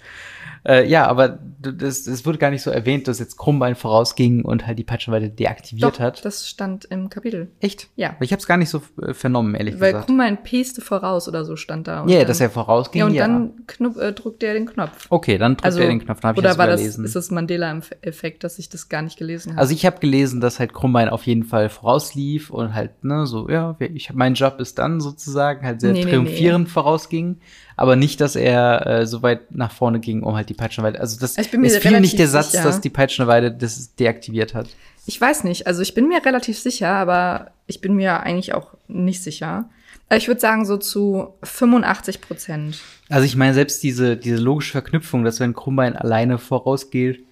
Äh, 0.63 0.87
ja, 0.87 1.07
aber 1.07 1.39
das, 1.59 2.03
das 2.03 2.25
wurde 2.25 2.37
gar 2.37 2.51
nicht 2.51 2.61
so 2.61 2.69
erwähnt, 2.69 3.07
dass 3.07 3.17
jetzt 3.19 3.35
Krummbein 3.37 3.75
vorausging 3.75 4.45
und 4.45 4.67
halt 4.67 4.77
die 4.77 4.83
Peitschenweide 4.83 5.29
deaktiviert 5.29 5.95
Doch, 5.95 5.99
hat. 5.99 6.23
das 6.23 6.47
stand 6.47 6.85
im 6.85 7.09
Kapitel. 7.09 7.49
Echt? 7.59 7.87
Ja. 7.95 8.15
Ich 8.19 8.31
habe 8.31 8.39
es 8.39 8.45
gar 8.47 8.57
nicht 8.57 8.69
so 8.69 8.81
äh, 9.01 9.13
vernommen, 9.15 9.55
ehrlich 9.55 9.79
Weil 9.79 9.91
gesagt. 9.93 10.05
Krummbein 10.07 10.43
peste 10.43 10.81
voraus 10.81 11.27
oder 11.27 11.45
so 11.45 11.55
stand 11.55 11.87
da. 11.87 12.05
Ja, 12.07 12.19
dann- 12.19 12.27
dass 12.27 12.41
er 12.41 12.49
vorausging, 12.51 12.99
Ja, 12.99 13.05
und 13.07 13.13
ja. 13.15 13.27
dann 13.27 13.65
knupp, 13.65 13.97
äh, 13.97 14.13
drückte 14.13 14.45
er 14.47 14.53
den 14.53 14.67
Knopf. 14.67 15.07
okay, 15.09 15.37
dann 15.39 15.57
drückt 15.57 15.75
er 15.77 15.87
den 15.87 15.99
Knopf, 16.03 16.19
dann 16.19 16.33
ich 16.33 16.37
oder 16.39 16.49
das 16.49 16.57
war 16.59 16.67
das, 16.67 16.79
überlesen. 16.81 17.05
ist 17.05 17.15
das 17.15 17.31
Mandela-Effekt, 17.31 18.43
dass 18.43 18.59
ich 18.59 18.69
das 18.69 18.89
gar 18.89 19.01
nicht 19.01 19.17
gelesen 19.17 19.53
habe? 19.53 19.61
Also 19.61 19.73
ich 19.73 19.85
habe 19.85 19.99
gelesen, 19.99 20.41
dass 20.41 20.59
halt 20.59 20.73
Krummbein 20.73 21.09
auf 21.09 21.25
jeden 21.25 21.43
Fall 21.43 21.69
vorauslief 21.69 22.49
und 22.49 22.73
halt, 22.73 23.03
ne, 23.03 23.25
so, 23.27 23.49
ja, 23.49 23.75
ich, 23.79 24.13
mein 24.13 24.33
Job 24.35 24.59
ist 24.59 24.77
dann 24.79 25.01
sozusagen 25.01 25.65
halt 25.65 25.81
sehr 25.81 25.93
Nee, 25.93 26.03
nee, 26.05 26.11
triumphierend 26.11 26.69
vorausging, 26.69 27.37
aber 27.77 27.95
nicht, 27.95 28.21
dass 28.21 28.35
er 28.35 28.85
äh, 28.85 29.05
so 29.07 29.21
weit 29.21 29.53
nach 29.55 29.71
vorne 29.71 29.99
ging, 29.99 30.23
um 30.23 30.35
halt 30.35 30.49
die 30.49 30.53
Peitschenweide. 30.53 30.99
Also 30.99 31.19
das 31.19 31.37
Ich 31.37 31.51
bin 31.51 31.61
mir 31.61 31.67
es 31.67 31.77
fiel 31.77 31.99
nicht 31.99 32.19
der 32.19 32.27
Satz, 32.27 32.51
sicher. 32.51 32.63
dass 32.63 32.81
die 32.81 32.89
Peitschenweide 32.89 33.51
das 33.51 33.95
deaktiviert 33.95 34.53
hat. 34.53 34.67
Ich 35.05 35.19
weiß 35.19 35.43
nicht. 35.43 35.67
Also 35.67 35.81
ich 35.81 35.93
bin 35.93 36.07
mir 36.07 36.23
relativ 36.25 36.59
sicher, 36.59 36.89
aber 36.89 37.51
ich 37.67 37.81
bin 37.81 37.95
mir 37.95 38.19
eigentlich 38.21 38.53
auch 38.53 38.73
nicht 38.87 39.23
sicher. 39.23 39.69
Äh, 40.09 40.17
Ich 40.17 40.27
würde 40.27 40.39
sagen 40.41 40.65
so 40.65 40.77
zu 40.77 41.33
85 41.43 42.21
Prozent. 42.21 42.79
Also 43.09 43.25
ich 43.25 43.35
meine, 43.35 43.53
selbst 43.53 43.81
diese, 43.83 44.15
diese 44.17 44.37
logische 44.37 44.73
Verknüpfung, 44.73 45.23
dass 45.23 45.39
wenn 45.39 45.53
Krummbein 45.53 45.95
alleine 45.95 46.37
vorausgeht. 46.37 47.25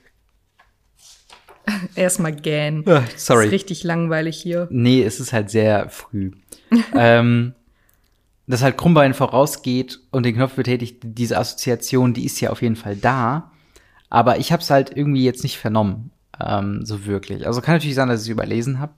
Erstmal 1.95 2.33
gähn. 2.33 2.83
Ist 2.83 3.25
sorry. 3.27 3.47
richtig 3.47 3.83
langweilig 3.83 4.37
hier. 4.41 4.67
Nee, 4.71 5.03
es 5.03 5.19
ist 5.19 5.33
halt 5.33 5.49
sehr 5.49 5.89
früh. 5.89 6.31
ähm, 6.95 7.53
dass 8.49 8.63
halt 8.63 8.77
Krummbein 8.77 9.13
vorausgeht 9.13 9.99
und 10.09 10.25
den 10.25 10.33
Knopf 10.33 10.55
betätigt, 10.55 11.01
diese 11.03 11.37
Assoziation, 11.37 12.15
die 12.15 12.25
ist 12.25 12.41
ja 12.41 12.49
auf 12.49 12.63
jeden 12.63 12.75
Fall 12.75 12.95
da. 12.95 13.51
Aber 14.09 14.39
ich 14.39 14.51
habe 14.51 14.63
es 14.63 14.71
halt 14.71 14.95
irgendwie 14.97 15.23
jetzt 15.23 15.43
nicht 15.43 15.59
vernommen, 15.59 16.09
ähm, 16.43 16.83
so 16.83 17.05
wirklich. 17.05 17.45
Also 17.45 17.61
kann 17.61 17.75
natürlich 17.75 17.95
sein, 17.95 18.07
dass 18.07 18.21
ich 18.21 18.27
es 18.27 18.31
überlesen 18.31 18.79
habe. 18.79 18.93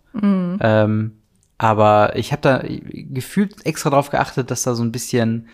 Ähm, 0.62 1.18
aber 1.58 2.16
ich 2.16 2.32
habe 2.32 2.42
da 2.42 2.64
gefühlt 2.66 3.66
extra 3.66 3.90
drauf 3.90 4.10
geachtet, 4.10 4.52
dass 4.52 4.64
da 4.64 4.74
so 4.74 4.84
ein 4.84 4.94
bisschen, 4.94 5.50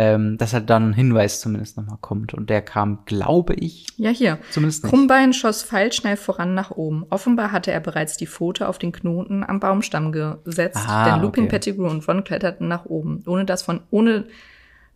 ähm, 0.00 0.38
dass 0.38 0.52
halt 0.54 0.70
dann 0.70 0.90
ein 0.90 0.92
Hinweis 0.92 1.40
zumindest 1.40 1.76
nochmal 1.76 1.98
kommt. 2.00 2.32
Und 2.32 2.48
der 2.50 2.62
kam, 2.62 3.00
glaube 3.04 3.54
ich, 3.54 3.84
Ja, 3.96 4.10
hier. 4.10 4.38
zumindest 4.52 4.84
nicht. 4.84 4.90
Krummbein 4.92 5.32
schoss 5.32 5.64
pfeilschnell 5.64 6.16
voran 6.16 6.54
nach 6.54 6.70
oben. 6.70 7.04
Offenbar 7.10 7.50
hatte 7.50 7.72
er 7.72 7.80
bereits 7.80 8.16
die 8.16 8.28
Pfote 8.28 8.68
auf 8.68 8.78
den 8.78 8.92
Knoten 8.92 9.42
am 9.42 9.58
Baumstamm 9.58 10.12
gesetzt, 10.12 10.78
Ah, 10.86 11.10
denn 11.10 11.20
Lupin, 11.22 11.44
okay. 11.44 11.50
Pettigrew 11.50 11.88
und 11.88 12.06
Ron 12.06 12.22
kletterten 12.22 12.68
nach 12.68 12.84
oben, 12.84 13.24
ohne 13.26 13.44
dass 13.44 13.62
von, 13.62 13.80
ohne 13.90 14.26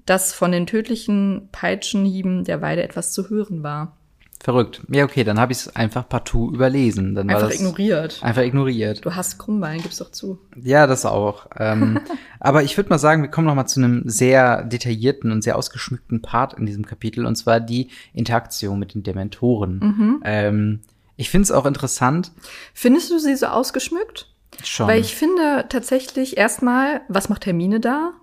dass 0.07 0.33
von 0.33 0.53
den 0.53 0.67
tödlichen 0.69 1.49
Peitschenhieben 1.51 2.45
der 2.45 2.61
Weide 2.63 2.85
etwas 2.85 3.13
zu 3.13 3.29
hören 3.29 3.65
war. 3.65 3.97
Verrückt. 4.43 4.83
Ja, 4.89 5.05
okay, 5.05 5.23
dann 5.23 5.39
habe 5.39 5.53
ich 5.53 5.59
es 5.59 5.77
einfach 5.77 6.09
partout 6.09 6.51
überlesen. 6.53 7.15
Dann 7.15 7.29
war 7.29 7.37
Einfach 7.37 7.51
das 7.51 7.61
ignoriert. 7.61 8.19
Einfach 8.23 8.43
ignoriert. 8.43 9.05
Du 9.05 9.15
hast 9.15 9.39
Krummbein, 9.39 9.81
gib's 9.81 9.99
doch 9.99 10.11
zu. 10.11 10.37
Ja, 10.57 10.89
das 10.89 11.07
auch. 11.07 11.47
Ähm, 11.57 12.01
aber 12.41 12.65
ich 12.65 12.77
würde 12.77 12.91
mal 12.91 12.99
sagen, 12.99 13.23
wir 13.23 13.31
kommen 13.31 13.47
noch 13.47 13.55
mal 13.55 13.67
zu 13.67 13.79
einem 13.79 14.03
sehr 14.05 14.65
detaillierten 14.65 15.31
und 15.31 15.43
sehr 15.43 15.57
ausgeschmückten 15.57 16.23
Part 16.23 16.55
in 16.55 16.66
diesem 16.66 16.85
Kapitel, 16.85 17.25
und 17.25 17.37
zwar 17.37 17.61
die 17.61 17.90
Interaktion 18.14 18.81
mit 18.81 18.95
den 18.95 19.05
Dementoren. 19.05 19.79
Mhm. 19.79 20.23
Ähm, 20.25 20.81
ich 21.16 21.31
finde 21.31 21.45
es 21.45 21.53
auch 21.53 21.64
interessant. 21.64 22.33
Findest 22.75 23.12
du 23.12 23.21
sie 23.21 23.37
so 23.37 23.47
ausgeschmückt? 23.47 24.29
Schon. 24.64 24.88
Weil 24.88 25.01
ich 25.01 25.14
finde 25.14 25.66
tatsächlich 25.69 26.37
erstmal, 26.37 27.03
was 27.09 27.29
macht 27.29 27.47
Hermine 27.47 27.79
da? 27.79 28.14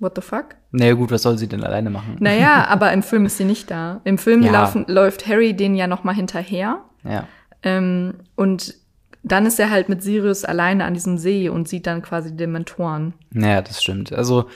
What 0.00 0.12
the 0.14 0.20
fuck? 0.22 0.54
naja, 0.70 0.94
gut, 0.94 1.10
was 1.10 1.22
soll 1.22 1.38
sie 1.38 1.48
denn 1.48 1.64
alleine 1.64 1.90
machen? 1.90 2.16
Naja, 2.20 2.64
aber 2.68 2.92
im 2.92 3.02
Film 3.02 3.26
ist 3.26 3.36
sie 3.38 3.44
nicht 3.44 3.70
da. 3.70 4.00
Im 4.04 4.18
Film 4.18 4.42
Ja. 4.42 4.52
laufen, 4.52 4.84
läuft 4.88 5.26
Harry 5.26 5.54
den 5.54 5.74
ja 5.74 5.86
noch 5.86 6.04
mal 6.04 6.14
hinterher. 6.14 6.82
Ja. 7.04 7.26
Ähm, 7.62 8.14
und 8.36 8.74
dann 9.24 9.44
ist 9.46 9.58
er 9.58 9.70
halt 9.70 9.88
mit 9.88 10.02
Sirius 10.02 10.44
alleine 10.44 10.84
an 10.84 10.94
diesem 10.94 11.18
See 11.18 11.48
und 11.48 11.68
sieht 11.68 11.86
dann 11.88 12.02
quasi 12.02 12.30
die 12.30 12.36
Dementoren. 12.36 13.14
Naja, 13.32 13.60
das 13.62 13.82
stimmt. 13.82 14.12
Also, 14.12 14.48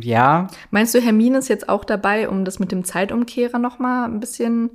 ja, 0.00 0.46
Meinst 0.70 0.94
du, 0.94 1.00
Hermine 1.00 1.38
ist 1.38 1.48
jetzt 1.48 1.68
auch 1.68 1.84
dabei, 1.84 2.28
um 2.28 2.44
das 2.44 2.58
mit 2.58 2.72
dem 2.72 2.84
Zeitumkehrer 2.84 3.58
noch 3.58 3.78
mal 3.78 4.04
ein 4.06 4.20
bisschen 4.20 4.70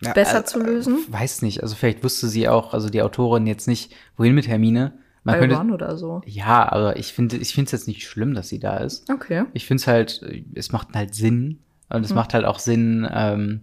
Ja, 0.00 0.12
besser 0.12 0.40
äh, 0.40 0.44
zu 0.44 0.58
lösen? 0.60 0.98
weiß 1.08 1.42
nicht. 1.42 1.62
Also, 1.62 1.76
vielleicht 1.76 2.02
wusste 2.02 2.28
sie 2.28 2.48
auch, 2.48 2.72
also 2.74 2.88
die 2.88 3.02
Autorin 3.02 3.46
jetzt 3.46 3.68
nicht, 3.68 3.94
wohin 4.16 4.34
mit 4.34 4.48
Hermine. 4.48 4.92
Man 5.24 5.38
könnte, 5.38 5.72
oder 5.72 5.96
so. 5.96 6.22
ja, 6.26 6.70
aber 6.70 6.96
ich 6.98 7.12
finde, 7.12 7.36
ich 7.36 7.54
finde 7.54 7.66
es 7.66 7.72
jetzt 7.72 7.88
nicht 7.88 8.06
schlimm, 8.06 8.34
dass 8.34 8.48
sie 8.48 8.60
da 8.60 8.76
ist. 8.76 9.10
Okay. 9.10 9.44
Ich 9.54 9.66
finde 9.66 9.80
es 9.80 9.86
halt, 9.86 10.44
es 10.54 10.70
macht 10.70 10.88
halt 10.94 11.14
Sinn. 11.14 11.60
Und 11.90 12.04
es 12.04 12.14
macht 12.14 12.34
halt 12.34 12.44
auch 12.44 12.58
Sinn, 12.58 13.08
ähm, 13.12 13.60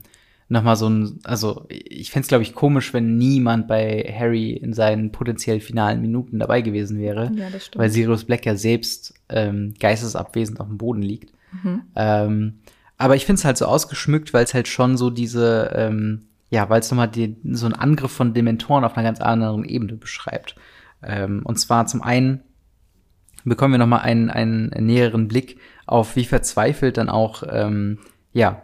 nochmal 0.51 0.75
so 0.75 0.87
ein, 0.87 1.19
also 1.23 1.65
ich 1.69 2.11
fände 2.11 2.23
es, 2.23 2.27
glaube 2.27 2.43
ich, 2.43 2.53
komisch, 2.53 2.93
wenn 2.93 3.17
niemand 3.17 3.67
bei 3.67 4.13
Harry 4.17 4.51
in 4.51 4.73
seinen 4.73 5.11
potenziell 5.11 5.61
finalen 5.61 6.01
Minuten 6.01 6.39
dabei 6.39 6.61
gewesen 6.61 6.99
wäre. 6.99 7.31
Ja, 7.33 7.49
das 7.49 7.67
stimmt. 7.67 7.81
Weil 7.81 7.89
Sirius 7.89 8.25
Black 8.25 8.45
ja 8.45 8.55
selbst 8.55 9.13
ähm, 9.29 9.73
geistesabwesend 9.79 10.59
auf 10.59 10.67
dem 10.67 10.77
Boden 10.77 11.01
liegt. 11.01 11.33
Mhm. 11.63 11.83
Ähm, 11.95 12.59
aber 12.97 13.15
ich 13.15 13.25
finde 13.25 13.39
es 13.39 13.45
halt 13.45 13.57
so 13.57 13.65
ausgeschmückt, 13.65 14.33
weil 14.33 14.43
es 14.43 14.53
halt 14.53 14.67
schon 14.67 14.97
so 14.97 15.09
diese, 15.09 15.71
ähm, 15.73 16.27
ja, 16.49 16.69
weil 16.69 16.81
es 16.81 16.91
nochmal 16.91 17.07
die, 17.07 17.37
so 17.51 17.65
einen 17.65 17.75
Angriff 17.75 18.11
von 18.11 18.33
Dementoren 18.33 18.83
auf 18.83 18.97
einer 18.97 19.07
ganz 19.07 19.21
anderen 19.21 19.63
Ebene 19.63 19.93
beschreibt. 19.93 20.55
Ähm, 21.03 21.41
und 21.43 21.57
zwar 21.59 21.85
zum 21.87 22.01
einen 22.01 22.41
bekommen 23.43 23.73
wir 23.73 23.79
noch 23.79 23.87
mal 23.87 23.99
einen, 23.99 24.29
einen 24.29 24.69
näheren 24.79 25.27
Blick 25.27 25.59
auf, 25.87 26.15
wie 26.15 26.25
verzweifelt 26.25 26.97
dann 26.97 27.09
auch, 27.09 27.43
ähm, 27.49 27.99
ja, 28.33 28.61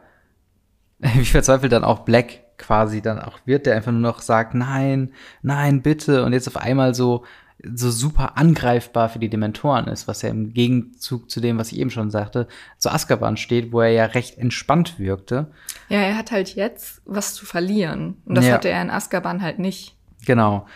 wie 1.00 1.26
verzweifelt 1.26 1.72
dann 1.72 1.84
auch 1.84 2.00
Black 2.00 2.44
quasi 2.58 3.02
dann 3.02 3.20
auch 3.20 3.40
wird, 3.46 3.66
der 3.66 3.76
einfach 3.76 3.92
nur 3.92 4.02
noch 4.02 4.20
sagt, 4.22 4.56
nein, 4.56 5.12
nein, 5.42 5.82
bitte, 5.82 6.24
und 6.26 6.34
jetzt 6.34 6.48
auf 6.48 6.58
einmal 6.58 6.96
so, 6.96 7.24
so 7.64 7.90
super 7.92 8.38
angreifbar 8.38 9.10
für 9.10 9.20
die 9.20 9.30
Dementoren 9.30 9.88
ist, 9.88 10.08
was 10.08 10.22
ja 10.22 10.30
im 10.30 10.54
Gegenzug 10.54 11.30
zu 11.30 11.40
dem, 11.40 11.58
was 11.58 11.72
ich 11.72 11.80
eben 11.80 11.90
schon 11.90 12.10
sagte, 12.12 12.48
zu 12.78 12.90
Azkaban 12.92 13.38
steht, 13.38 13.72
wo 13.72 13.82
er 13.82 13.90
ja 13.90 14.06
recht 14.06 14.38
entspannt 14.38 15.00
wirkte. 15.00 15.48
Ja, 15.90 16.00
er 16.02 16.18
hat 16.18 16.32
halt 16.32 16.56
jetzt 16.56 17.02
was 17.06 17.34
zu 17.34 17.46
verlieren. 17.46 18.18
Und 18.26 18.36
das 18.36 18.46
Ja. 18.46 18.54
hatte 18.54 18.70
er 18.70 18.82
in 18.82 18.92
Azkaban 18.92 19.42
halt 19.42 19.58
nicht. 19.60 19.96
Genau. 20.26 20.68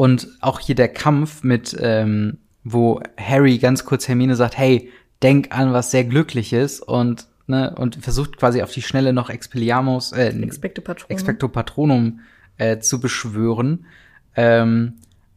Und 0.00 0.28
auch 0.40 0.60
hier 0.60 0.74
der 0.74 0.88
Kampf 0.88 1.42
mit, 1.42 1.76
ähm, 1.78 2.38
wo 2.64 3.02
Harry 3.18 3.58
ganz 3.58 3.84
kurz 3.84 4.08
Hermine 4.08 4.34
sagt, 4.34 4.56
hey, 4.56 4.90
denk 5.22 5.54
an 5.54 5.74
was 5.74 5.90
sehr 5.90 6.04
Glückliches 6.04 6.80
und, 6.80 7.26
ne, 7.46 7.74
und 7.76 7.96
versucht 7.96 8.38
quasi 8.38 8.62
auf 8.62 8.72
die 8.72 8.80
Schnelle 8.80 9.12
noch 9.12 9.28
Expelliarmus, 9.28 10.12
äh, 10.12 10.28
Expecto 10.28 10.80
Patronum. 10.80 11.10
Expecto 11.10 11.48
Patronum 11.48 12.20
äh, 12.56 12.78
zu 12.78 12.98
beschwören. 12.98 13.84
Ähm, 14.36 14.94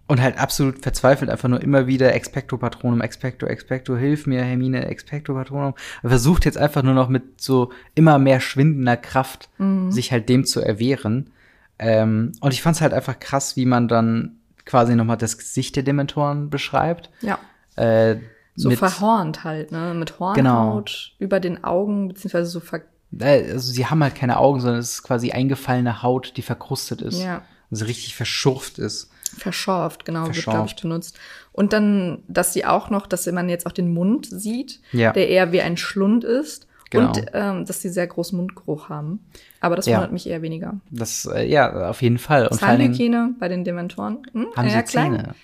und 0.08 0.22
halt 0.22 0.40
absolut 0.40 0.82
verzweifelt 0.82 1.30
einfach 1.30 1.50
nur 1.50 1.62
immer 1.62 1.86
wieder 1.88 2.14
Expecto 2.14 2.58
Patronum, 2.58 3.02
Expecto, 3.02 3.46
Expecto, 3.46 3.98
hilf 3.98 4.28
mir, 4.28 4.44
Hermine, 4.44 4.86
Expecto 4.88 5.34
Patronum. 5.34 5.74
Er 6.04 6.10
versucht 6.10 6.46
jetzt 6.46 6.58
einfach 6.58 6.84
nur 6.84 6.94
noch 6.94 7.10
mit 7.10 7.42
so 7.42 7.74
immer 7.96 8.18
mehr 8.18 8.40
schwindender 8.40 8.96
Kraft 8.96 9.50
sich 9.90 10.14
halt 10.14 10.30
dem 10.30 10.46
zu 10.46 10.62
erwehren. 10.62 11.32
Ähm, 11.80 12.32
und 12.40 12.54
ich 12.54 12.62
fand 12.62 12.78
es 12.78 12.82
halt 12.82 12.94
einfach 12.94 13.20
krass, 13.20 13.58
wie 13.58 13.66
man 13.66 13.90
dann 13.90 14.38
quasi 14.66 14.96
noch 14.96 15.06
mal 15.06 15.16
das 15.18 15.38
Gesicht 15.38 15.76
der 15.76 15.84
Dementoren 15.84 16.50
beschreibt. 16.50 17.10
Ja. 17.22 17.40
Äh, 17.76 18.18
So 18.56 18.70
mit- 18.70 18.80
verhornt 18.80 19.44
halt, 19.44 19.72
ne? 19.72 19.94
Mit 19.96 20.20
Hornhaut 20.20 20.36
Genau. 20.36 20.84
über 21.20 21.40
den 21.40 21.64
Augen, 21.64 22.08
beziehungsweise 22.10 22.50
so 22.50 22.60
ver 22.60 22.82
äh, 23.20 23.52
also 23.52 23.72
sie 23.72 23.86
haben 23.88 24.02
halt 24.04 24.16
keine 24.16 24.38
Augen, 24.38 24.60
sondern 24.60 24.80
es 24.80 24.92
ist 24.92 25.04
quasi 25.04 25.32
eingefallene 25.32 26.02
Haut, 26.04 26.34
die 26.38 26.42
verkrustet 26.42 27.02
ist. 27.02 27.22
Ja. 27.22 27.42
Also 27.72 27.86
richtig 27.86 28.16
verschurft 28.16 28.78
ist. 28.80 29.10
verschorft, 29.36 30.06
genau, 30.06 30.26
wird, 30.28 30.34
glaube 30.34 30.38
ich, 30.38 30.44
Verschorft. 30.44 30.82
benutzt. 30.84 31.20
Und 31.52 31.74
dann, 31.74 32.22
dass 32.28 32.54
sie 32.54 32.66
auch 32.66 32.92
noch, 32.92 33.08
dass 33.08 33.26
man 33.32 33.50
jetzt 33.50 33.66
auch 33.66 33.72
den 33.72 33.92
Mund 33.92 34.28
sieht, 34.28 34.80
Ja. 34.92 35.12
der 35.12 35.28
eher 35.30 35.52
wie 35.52 35.62
ein 35.62 35.76
Schlund 35.78 36.24
ist. 36.24 36.68
Genau. 36.94 37.10
Und 37.12 37.26
ähm, 37.34 37.66
dass 37.66 37.82
sie 37.82 37.90
sehr 37.90 38.08
großen 38.08 38.38
Mundgeruch 38.38 38.90
haben. 38.90 39.20
Aber 39.60 39.76
das 39.76 39.86
Ja. 39.86 39.98
wundert 39.98 40.12
mich 40.14 40.28
eher 40.30 40.42
weniger. 40.42 40.80
Das, 40.92 41.26
äh, 41.26 41.46
ja, 41.46 41.90
auf 41.90 42.02
jeden 42.02 42.18
Fall. 42.18 42.48
Und 42.48 42.60
Zahnhygiene 42.60 43.36
bei 43.40 43.48
den 43.50 43.64
Dementoren. 43.64 44.20
Hm? 44.34 44.48
haben 44.56 44.68
eher 44.68 44.80
sie 44.80 44.86
Zähne. 44.86 45.36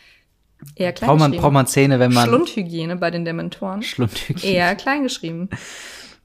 Eher 0.75 0.91
klein 0.91 1.07
Braucht 1.09 1.19
man, 1.19 1.31
braucht 1.31 1.53
man 1.53 1.67
Zähne, 1.67 1.99
wenn 1.99 2.11
man 2.13 2.27
Schlundhygiene 2.27 2.95
bei 2.97 3.11
den 3.11 3.23
Dementoren. 3.25 3.81
Schlundhygiene. 3.81 4.53
Eher 4.53 4.75
klein 4.75 5.03
geschrieben. 5.03 5.49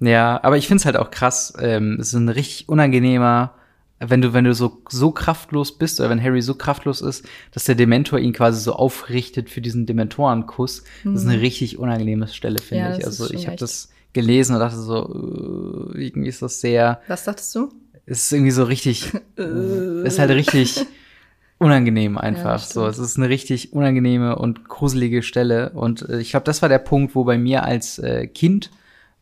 Ja, 0.00 0.40
aber 0.42 0.56
ich 0.56 0.66
find's 0.66 0.84
halt 0.84 0.96
auch 0.96 1.10
krass. 1.10 1.52
Ähm, 1.60 1.98
es 2.00 2.08
ist 2.08 2.14
ein 2.14 2.28
richtig 2.28 2.68
unangenehmer, 2.68 3.54
wenn 4.00 4.20
du, 4.20 4.32
wenn 4.32 4.44
du 4.44 4.52
so, 4.52 4.82
so 4.90 5.12
kraftlos 5.12 5.78
bist 5.78 6.00
oder 6.00 6.10
wenn 6.10 6.20
Harry 6.22 6.42
so 6.42 6.56
kraftlos 6.56 7.00
ist, 7.00 7.24
dass 7.52 7.64
der 7.64 7.76
Dementor 7.76 8.18
ihn 8.18 8.32
quasi 8.32 8.60
so 8.60 8.72
aufrichtet 8.74 9.50
für 9.50 9.60
diesen 9.60 9.87
Dementorenkuss. 9.87 10.82
Das 11.04 11.22
ist 11.22 11.28
eine 11.28 11.40
richtig 11.40 11.78
unangenehme 11.78 12.26
Stelle, 12.28 12.58
finde 12.58 12.84
Mhm. 12.87 12.90
Ja, 12.90 12.98
ich. 12.98 13.06
Also 13.06 13.30
ich 13.30 13.46
habe 13.46 13.56
das 13.56 13.88
gelesen 14.14 14.55
und 14.55 14.61
dachte 14.61 14.79
so, 14.79 15.92
äh, 15.94 16.07
irgendwie 16.07 16.29
ist 16.29 16.42
das 16.42 16.61
sehr, 16.61 17.00
Was 17.09 17.24
dachtest 17.24 17.55
du? 17.55 17.70
es 18.07 18.27
ist 18.27 18.33
irgendwie 18.33 18.50
so 18.50 18.64
richtig, 18.64 19.12
es 19.37 19.44
ist 20.05 20.18
halt 20.18 20.31
richtig 20.31 20.87
unangenehm 21.59 22.18
einfach. 22.18 22.53
das 22.55 22.70
so, 22.70 22.87
es 22.87 22.98
ist 22.98 23.16
eine 23.16 23.29
richtig 23.29 23.72
unangenehme 23.72 24.37
und 24.37 24.68
gruselige 24.68 25.22
Stelle. 25.22 25.70
Und 25.70 26.09
äh, 26.09 26.20
ich 26.20 26.31
glaube, 26.31 26.44
das 26.44 26.62
war 26.62 26.68
der 26.68 26.79
Punkt, 26.79 27.14
wo 27.14 27.24
bei 27.24 27.38
mir 27.38 27.64
als 27.64 27.98
äh, 27.98 28.27
Kind 28.27 28.70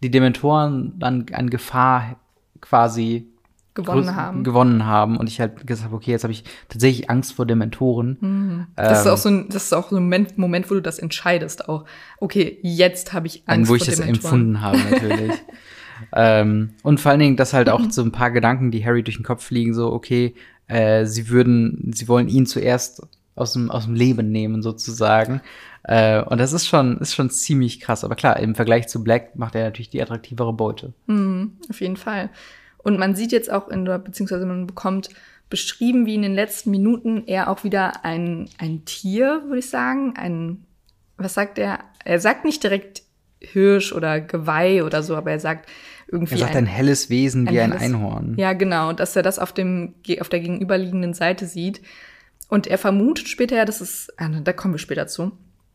die 0.03 0.11
Dementoren 0.11 0.99
dann 0.99 1.27
an 1.33 1.51
Gefahr 1.51 2.17
quasi 2.61 3.29
Gewonnen 3.75 4.09
größ- 4.09 4.15
haben. 4.15 4.45
gewonnen 4.45 4.85
haben. 4.87 5.17
Und 5.17 5.29
ich 5.29 5.41
halt 5.41 5.67
gesagt 5.67 5.87
habe, 5.87 5.97
okay, 5.97 6.11
jetzt 6.11 6.25
habe 6.25 6.33
ich 6.33 6.45
tatsächlich 6.69 7.09
Angst 7.09 7.33
vor 7.33 7.47
Dementoren. 7.47 8.67
Das 8.77 9.01
ist 9.01 9.07
Ähm, 9.07 9.13
auch 9.13 9.17
so 9.17 9.29
ein, 9.31 9.49
das 9.49 9.65
ist 9.65 9.73
auch 9.73 9.89
so 9.91 9.97
ein 9.97 10.03
Moment, 10.03 10.37
Moment, 10.39 10.71
wo 10.71 10.75
du 10.75 10.83
das 10.83 10.99
entscheidest 10.99 11.69
auch. 11.69 11.85
Okay, 12.19 12.59
jetzt 12.63 13.13
habe 13.13 13.27
ich 13.27 13.43
Angst 13.47 13.71
wo 13.71 13.75
ich 13.75 13.85
vor 13.85 13.91
das 13.91 13.97
Dementoren. 14.01 14.25
empfunden 14.25 14.61
habe, 14.61 14.79
natürlich. 14.91 15.33
ähm, 16.15 16.71
und 16.83 17.01
vor 17.01 17.11
allen 17.13 17.21
Dingen, 17.21 17.37
dass 17.37 17.53
halt 17.53 17.69
auch 17.69 17.83
so 17.91 18.03
ein 18.03 18.13
paar 18.13 18.31
Gedanken, 18.31 18.71
die 18.71 18.85
Harry 18.85 19.03
durch 19.03 19.17
den 19.17 19.25
Kopf 19.25 19.45
fliegen, 19.45 19.75
so, 19.75 19.93
okay, 19.93 20.35
äh, 20.69 21.07
sie 21.07 21.29
würden, 21.29 21.91
sie 21.95 22.09
wollen 22.09 22.29
ihn 22.29 22.47
zuerst 22.47 23.07
aus 23.35 23.55
dem, 23.55 23.71
aus 23.71 23.87
dem 23.87 23.95
Leben 23.95 24.31
nehmen, 24.31 24.63
sozusagen. 24.63 25.41
Äh, 25.85 26.23
und 26.23 26.39
das 26.39 26.53
ist 26.53 26.67
schon, 26.69 26.99
ist 26.99 27.15
schon 27.15 27.31
ziemlich 27.31 27.81
krass. 27.81 28.05
Aber 28.05 28.15
klar, 28.15 28.39
im 28.39 28.55
Vergleich 28.55 28.89
zu 28.89 29.03
Black 29.03 29.37
macht 29.37 29.55
er 29.55 29.65
natürlich 29.65 29.91
die 29.91 30.03
attraktivere 30.03 30.53
Beute. 30.53 30.93
Mhm, 31.07 31.53
auf 31.71 31.81
jeden 31.81 31.97
Fall. 31.97 32.31
Und 32.83 32.99
man 32.99 33.15
sieht 33.15 33.33
jetzt 33.33 33.51
auch 33.51 33.69
in 33.69 33.85
der, 33.85 33.99
beziehungsweise 33.99 34.47
man 34.47 34.67
bekommt 34.67 35.11
beschrieben, 35.51 36.07
wie 36.07 36.15
in 36.15 36.23
den 36.23 36.35
letzten 36.35 36.71
Minuten 36.71 37.25
er 37.27 37.49
auch 37.49 37.63
wieder 37.63 38.05
ein, 38.05 38.49
ein 38.59 38.85
Tier, 38.85 39.43
würde 39.47 39.59
ich 39.59 39.69
sagen, 39.69 40.15
ein, 40.17 40.65
was 41.17 41.35
sagt 41.35 41.59
er? 41.59 41.81
Er 42.05 42.19
sagt 42.21 42.45
nicht 42.45 42.63
direkt 42.63 43.03
Hirsch 43.41 43.93
oder 43.93 44.21
Geweih 44.21 44.85
oder 44.85 45.03
so, 45.03 45.15
aber 45.17 45.31
er 45.33 45.41
sagt 45.41 45.69
irgendwie 46.09 46.35
Er 46.35 46.39
sagt 46.39 46.57
ein, 46.57 46.67
helles 46.67 47.11
Wesen 47.11 47.49
wie 47.51 47.61
ein 47.61 47.73
helles- 47.73 47.83
Einhorn. 47.83 48.35
Ja, 48.39 48.53
genau, 48.53 48.93
dass 48.93 49.17
er 49.17 49.23
das 49.23 49.39
auf 49.39 49.53
dem 49.53 49.95
auf 50.21 50.29
der 50.29 50.41
gegenüberliegenden 50.41 51.15
Seite 51.15 51.47
sieht 51.47 51.83
und 52.49 52.67
er 52.67 52.79
vermutet 52.79 53.29
später 53.29 53.57
ja, 53.57 53.65
dass 53.65 53.81
es 53.81 54.13
ah, 54.19 54.29
da 54.29 54.53
kommen 54.53 54.75
wir 54.75 54.79
später 54.79 55.07
zu. 55.07 55.33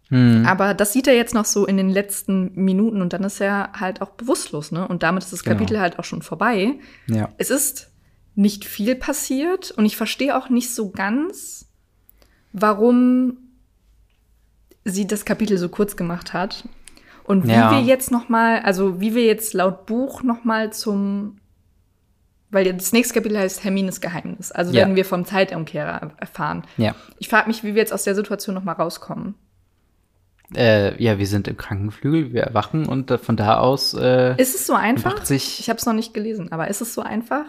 Hm. 0.09 0.45
Aber 0.45 0.73
das 0.73 0.93
sieht 0.93 1.07
er 1.07 1.15
jetzt 1.15 1.33
noch 1.33 1.45
so 1.45 1.65
in 1.65 1.75
den 1.77 1.89
letzten 1.89 2.53
Minuten 2.55 3.01
und 3.01 3.11
dann 3.13 3.23
ist 3.23 3.41
er 3.41 3.71
halt 3.73 4.01
auch 4.01 4.11
bewusstlos, 4.11 4.71
ne? 4.71 4.87
Und 4.87 5.03
damit 5.03 5.23
ist 5.23 5.33
das 5.33 5.43
Genau. 5.43 5.55
Kapitel 5.57 5.79
halt 5.79 5.99
auch 5.99 6.03
schon 6.05 6.21
vorbei. 6.21 6.75
Ja. 7.07 7.29
Es 7.37 7.49
ist 7.49 7.91
nicht 8.35 8.63
viel 8.65 8.95
passiert 8.95 9.71
und 9.71 9.85
ich 9.85 9.97
verstehe 9.97 10.37
auch 10.37 10.49
nicht 10.49 10.73
so 10.73 10.91
ganz, 10.91 11.67
warum 12.53 13.37
sie 14.85 15.07
das 15.07 15.25
Kapitel 15.25 15.57
so 15.57 15.69
kurz 15.69 15.95
gemacht 15.97 16.33
hat 16.33 16.67
und 17.25 17.45
wie 17.45 17.51
Ja. 17.51 17.71
wir 17.71 17.81
jetzt 17.81 18.09
noch 18.11 18.29
mal, 18.29 18.59
also 18.59 19.01
wie 19.01 19.13
wir 19.15 19.25
jetzt 19.25 19.53
laut 19.53 19.85
Buch 19.85 20.23
noch 20.23 20.43
mal 20.43 20.71
zum 20.71 21.37
weil 22.49 22.71
das 22.73 22.93
nächste 22.93 23.13
Kapitel 23.13 23.37
heißt 23.37 23.65
Hermines 23.65 23.99
Geheimnis. 23.99 24.53
Also 24.53 24.71
Ja. 24.71 24.77
werden 24.79 24.95
wir 24.95 25.03
vom 25.03 25.25
Zeitumkehrer 25.25 26.13
erfahren. 26.17 26.63
Ja. 26.77 26.95
Ich 27.19 27.27
frage 27.27 27.47
mich, 27.49 27.65
wie 27.65 27.75
wir 27.75 27.81
jetzt 27.81 27.91
aus 27.91 28.05
der 28.05 28.15
Situation 28.15 28.55
noch 28.55 28.63
mal 28.63 28.71
rauskommen. 28.71 29.35
Äh, 30.55 31.01
ja, 31.03 31.19
wir 31.19 31.27
sind 31.27 31.47
im 31.47 31.57
Krankenflügel, 31.57 32.31
wir 32.33 32.43
erwachen 32.43 32.85
und 32.85 33.11
von 33.21 33.35
da 33.35 33.57
aus, 33.59 33.93
äh, 33.93 34.35
Ist 34.41 34.55
es 34.55 34.65
so 34.65 34.73
einfach? 34.73 35.29
Ich 35.29 35.69
habe 35.69 35.77
es 35.77 35.85
noch 35.85 35.93
nicht 35.93 36.13
gelesen, 36.13 36.51
aber 36.51 36.69
ist 36.69 36.79
es 36.81 36.93
so 36.93 37.01
einfach? 37.01 37.45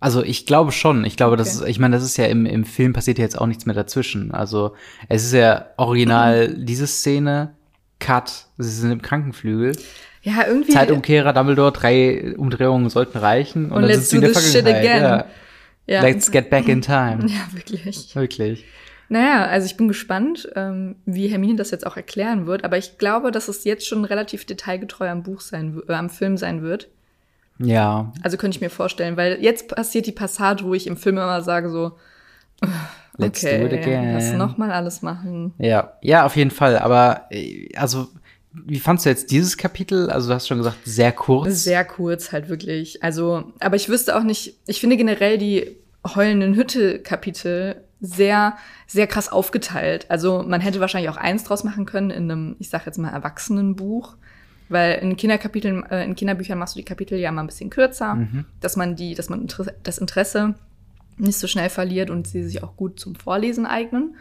Also 0.00 0.22
ich 0.22 0.46
glaube 0.46 0.70
schon. 0.70 1.04
Ich 1.04 1.16
glaube, 1.16 1.36
das 1.36 1.54
ist, 1.54 1.62
Okay. 1.62 1.70
ich 1.72 1.80
meine, 1.80 1.96
das 1.96 2.04
ist 2.04 2.16
ja 2.16 2.26
im, 2.26 2.46
im 2.46 2.64
Film 2.64 2.92
passiert 2.92 3.18
ja 3.18 3.24
jetzt 3.24 3.36
auch 3.40 3.46
nichts 3.48 3.66
mehr 3.66 3.74
dazwischen. 3.74 4.30
Also 4.30 4.74
es 5.08 5.24
ist 5.24 5.32
ja 5.32 5.66
original 5.76 6.50
Mhm. 6.50 6.66
diese 6.66 6.86
Szene, 6.86 7.54
Cut, 7.98 8.46
sie 8.58 8.70
sind 8.70 8.92
im 8.92 9.02
Krankenflügel. 9.02 9.72
Ja, 10.22 10.46
irgendwie. 10.46 10.72
Zeitumkehrer, 10.72 11.32
Dumbledore, 11.32 11.72
drei 11.72 12.36
Umdrehungen 12.36 12.88
sollten 12.90 13.18
reichen. 13.18 13.66
Und, 13.66 13.72
Und 13.72 13.82
dann 13.82 13.90
let's 13.90 14.10
sind 14.10 14.20
sie 14.20 14.26
in 14.26 14.32
do 14.32 14.34
der 14.34 14.34
this 14.42 14.52
shit 14.52 14.62
Vergangenheit. 14.62 15.02
again. 15.12 15.24
Ja. 15.88 15.94
ja. 15.96 16.02
Let's 16.02 16.30
get 16.30 16.50
back 16.50 16.68
in 16.68 16.82
time. 16.82 17.26
ja, 17.26 17.48
wirklich. 17.52 18.14
Wirklich. 18.14 18.64
Naja, 19.08 19.46
also 19.46 19.66
ich 19.66 19.76
bin 19.76 19.88
gespannt, 19.88 20.48
ähm, 20.54 20.96
wie 21.06 21.28
Hermine 21.28 21.56
das 21.56 21.70
jetzt 21.70 21.86
auch 21.86 21.96
erklären 21.96 22.46
wird, 22.46 22.64
aber 22.64 22.76
ich 22.76 22.98
glaube, 22.98 23.30
dass 23.30 23.48
es 23.48 23.64
jetzt 23.64 23.86
schon 23.86 24.04
relativ 24.04 24.44
detailgetreu 24.44 25.08
am 25.08 25.22
Buch 25.22 25.40
sein, 25.40 25.80
äh, 25.88 25.94
am 25.94 26.10
Film 26.10 26.36
sein 26.36 26.62
wird. 26.62 26.88
Ja. 27.58 28.12
Also 28.22 28.36
könnte 28.36 28.56
ich 28.56 28.60
mir 28.60 28.70
vorstellen, 28.70 29.16
weil 29.16 29.42
jetzt 29.42 29.68
passiert 29.68 30.06
die 30.06 30.12
Passage, 30.12 30.64
wo 30.64 30.74
ich 30.74 30.86
im 30.86 30.96
Film 30.96 31.16
immer 31.16 31.42
sage 31.42 31.70
so, 31.70 31.96
Let's 33.16 33.44
okay, 33.44 33.58
do 33.58 33.66
it 33.66 33.72
again. 33.72 34.14
lass 34.14 34.32
noch 34.32 34.58
mal 34.58 34.70
alles 34.70 35.02
machen. 35.02 35.52
Ja, 35.58 35.94
ja, 36.02 36.24
auf 36.24 36.36
jeden 36.36 36.52
Fall. 36.52 36.78
Aber 36.78 37.26
äh, 37.30 37.68
also, 37.76 38.08
wie 38.52 38.78
fandst 38.78 39.04
du 39.04 39.10
jetzt 39.10 39.30
dieses 39.32 39.56
Kapitel? 39.56 40.08
Also, 40.08 40.28
du 40.28 40.34
hast 40.34 40.46
schon 40.46 40.58
gesagt, 40.58 40.78
sehr 40.84 41.12
kurz. 41.12 41.64
Sehr 41.64 41.84
kurz 41.84 42.30
halt 42.30 42.48
wirklich. 42.48 43.02
Also, 43.02 43.52
aber 43.58 43.76
ich 43.76 43.88
wüsste 43.88 44.16
auch 44.16 44.22
nicht, 44.22 44.54
ich 44.66 44.80
finde 44.80 44.96
generell 44.96 45.36
die 45.36 45.76
heulenden 46.14 46.54
Hütte-Kapitel 46.54 47.82
sehr, 48.00 48.56
sehr 48.86 49.06
krass 49.06 49.30
aufgeteilt. 49.30 50.06
Also 50.08 50.44
man 50.46 50.60
hätte 50.60 50.80
wahrscheinlich 50.80 51.10
auch 51.10 51.16
eins 51.16 51.44
draus 51.44 51.64
machen 51.64 51.84
können 51.84 52.10
in 52.10 52.30
einem, 52.30 52.56
ich 52.58 52.68
sag 52.70 52.86
jetzt 52.86 52.98
mal, 52.98 53.10
Erwachsenenbuch. 53.10 54.16
Weil 54.68 54.98
in 54.98 55.16
Kinderkapiteln, 55.16 55.84
äh, 55.86 56.04
in 56.04 56.14
Kinderbüchern 56.14 56.58
machst 56.58 56.74
du 56.74 56.80
die 56.80 56.84
Kapitel 56.84 57.18
ja 57.18 57.32
mal 57.32 57.42
ein 57.42 57.46
bisschen 57.46 57.70
kürzer, 57.70 58.18
dass 58.60 58.76
man 58.76 58.96
die, 58.96 59.14
dass 59.14 59.30
man 59.30 59.48
das 59.82 59.98
Interesse 59.98 60.54
nicht 61.16 61.38
so 61.38 61.46
schnell 61.46 61.70
verliert 61.70 62.10
und 62.10 62.28
sie 62.28 62.42
sich 62.42 62.62
auch 62.62 62.76
gut 62.76 63.00
zum 63.00 63.14
Vorlesen 63.14 63.66
eignen. 63.66 64.16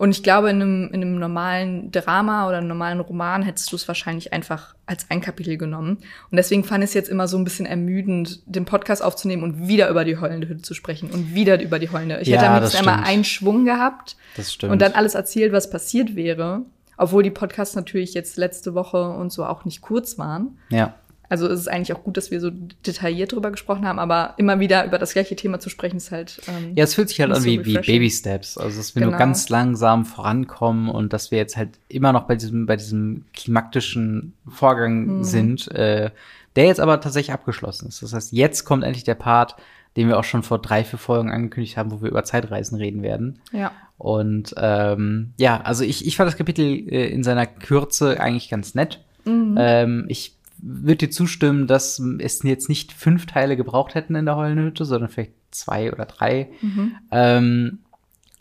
Und 0.00 0.12
ich 0.12 0.22
glaube, 0.22 0.48
in 0.48 0.62
einem, 0.62 0.86
in 0.94 1.02
einem 1.02 1.18
normalen 1.18 1.90
Drama 1.92 2.48
oder 2.48 2.56
einem 2.56 2.68
normalen 2.68 3.00
Roman 3.00 3.42
hättest 3.42 3.70
du 3.70 3.76
es 3.76 3.86
wahrscheinlich 3.86 4.32
einfach 4.32 4.74
als 4.86 5.04
ein 5.10 5.20
Kapitel 5.20 5.58
genommen. 5.58 5.98
Und 6.30 6.36
deswegen 6.38 6.64
fand 6.64 6.82
ich 6.82 6.88
es 6.88 6.94
jetzt 6.94 7.10
immer 7.10 7.28
so 7.28 7.36
ein 7.36 7.44
bisschen 7.44 7.66
ermüdend, 7.66 8.40
den 8.46 8.64
Podcast 8.64 9.02
aufzunehmen 9.02 9.42
und 9.42 9.68
wieder 9.68 9.90
über 9.90 10.06
die 10.06 10.16
heulende 10.16 10.48
Hütte 10.48 10.62
zu 10.62 10.72
sprechen 10.72 11.10
und 11.10 11.34
wieder 11.34 11.60
über 11.60 11.78
die 11.78 11.90
heulende. 11.90 12.18
Ich 12.22 12.28
Ja, 12.28 12.38
hätte 12.38 12.48
am 12.48 12.62
das 12.62 12.72
liebsten 12.72 12.88
einmal 12.88 13.06
einen 13.06 13.24
Schwung 13.24 13.66
gehabt 13.66 14.16
Das 14.38 14.54
stimmt. 14.54 14.72
und 14.72 14.80
dann 14.80 14.92
alles 14.92 15.14
erzählt, 15.14 15.52
was 15.52 15.68
passiert 15.68 16.16
wäre. 16.16 16.62
Obwohl 16.96 17.22
die 17.22 17.30
Podcasts 17.30 17.76
natürlich 17.76 18.14
jetzt 18.14 18.38
letzte 18.38 18.72
Woche 18.72 19.10
und 19.10 19.30
so 19.30 19.44
auch 19.44 19.66
nicht 19.66 19.82
kurz 19.82 20.16
waren. 20.16 20.56
ja. 20.70 20.94
Also 21.30 21.46
es 21.46 21.60
ist 21.60 21.68
eigentlich 21.68 21.94
auch 21.94 22.02
gut, 22.04 22.16
dass 22.18 22.30
wir 22.30 22.40
so 22.40 22.50
detailliert 22.86 23.32
drüber 23.32 23.50
gesprochen 23.50 23.86
haben, 23.86 23.98
aber 23.98 24.34
immer 24.36 24.60
wieder 24.60 24.84
über 24.84 24.98
das 24.98 25.12
gleiche 25.14 25.36
Thema 25.36 25.60
zu 25.60 25.70
sprechen, 25.70 25.96
ist 25.96 26.10
halt. 26.10 26.42
Ähm, 26.48 26.72
Ja, 26.74 26.84
es 26.84 26.94
fühlt 26.94 27.08
sich 27.08 27.20
halt 27.20 27.30
an 27.32 27.40
so 27.40 27.46
wie, 27.46 27.64
wie. 27.64 27.74
Baby 27.78 28.10
Steps. 28.10 28.58
Also, 28.58 28.76
dass 28.78 28.94
wir 28.94 29.00
nur 29.02 29.12
Genau. 29.12 29.18
ganz 29.18 29.48
langsam 29.48 30.04
vorankommen 30.04 30.88
und 30.90 31.12
dass 31.14 31.30
wir 31.30 31.38
jetzt 31.38 31.56
halt 31.56 31.70
immer 31.88 32.12
noch 32.12 32.24
bei 32.24 32.34
diesem, 32.36 32.66
bei 32.66 32.76
diesem 32.76 33.24
klimaktischen 33.32 34.34
Vorgang 34.46 35.18
Mhm. 35.18 35.24
sind, 35.24 35.70
äh, 35.70 36.10
der 36.56 36.64
jetzt 36.66 36.80
aber 36.80 37.00
tatsächlich 37.00 37.32
abgeschlossen 37.32 37.88
ist. 37.88 38.02
Das 38.02 38.12
heißt, 38.12 38.32
jetzt 38.32 38.64
kommt 38.64 38.82
endlich 38.84 39.04
der 39.04 39.14
Part, 39.14 39.54
den 39.96 40.08
wir 40.08 40.18
auch 40.18 40.24
schon 40.24 40.42
vor 40.42 40.58
drei, 40.60 40.84
vier 40.84 40.98
Folgen 40.98 41.30
angekündigt 41.30 41.76
haben, 41.76 41.90
wo 41.92 42.02
wir 42.02 42.10
über 42.10 42.24
Zeitreisen 42.24 42.76
reden 42.76 43.02
werden. 43.02 43.38
ja. 43.52 43.72
Und 43.98 44.54
ähm, 44.56 45.34
ja, 45.36 45.60
also 45.60 45.84
ich, 45.84 46.06
ich 46.06 46.16
fand 46.16 46.26
das 46.26 46.38
Kapitel 46.38 46.64
äh, 46.64 47.08
in 47.10 47.22
seiner 47.22 47.44
Kürze 47.44 48.18
eigentlich 48.18 48.48
ganz 48.48 48.74
nett. 48.74 49.04
Mhm. 49.26 49.56
Ähm, 49.58 50.04
ich 50.08 50.36
würde 50.62 51.06
dir 51.06 51.10
zustimmen, 51.10 51.66
dass 51.66 51.98
es 52.18 52.42
jetzt 52.42 52.68
nicht 52.68 52.92
fünf 52.92 53.26
Teile 53.26 53.56
gebraucht 53.56 53.94
hätten 53.94 54.14
in 54.14 54.26
der 54.26 54.36
heulenden 54.36 54.66
Hütte, 54.66 54.84
sondern 54.84 55.08
vielleicht 55.10 55.32
zwei 55.50 55.92
oder 55.92 56.06
drei. 56.06 56.48
Mhm. 56.60 56.96
Ähm, 57.10 57.78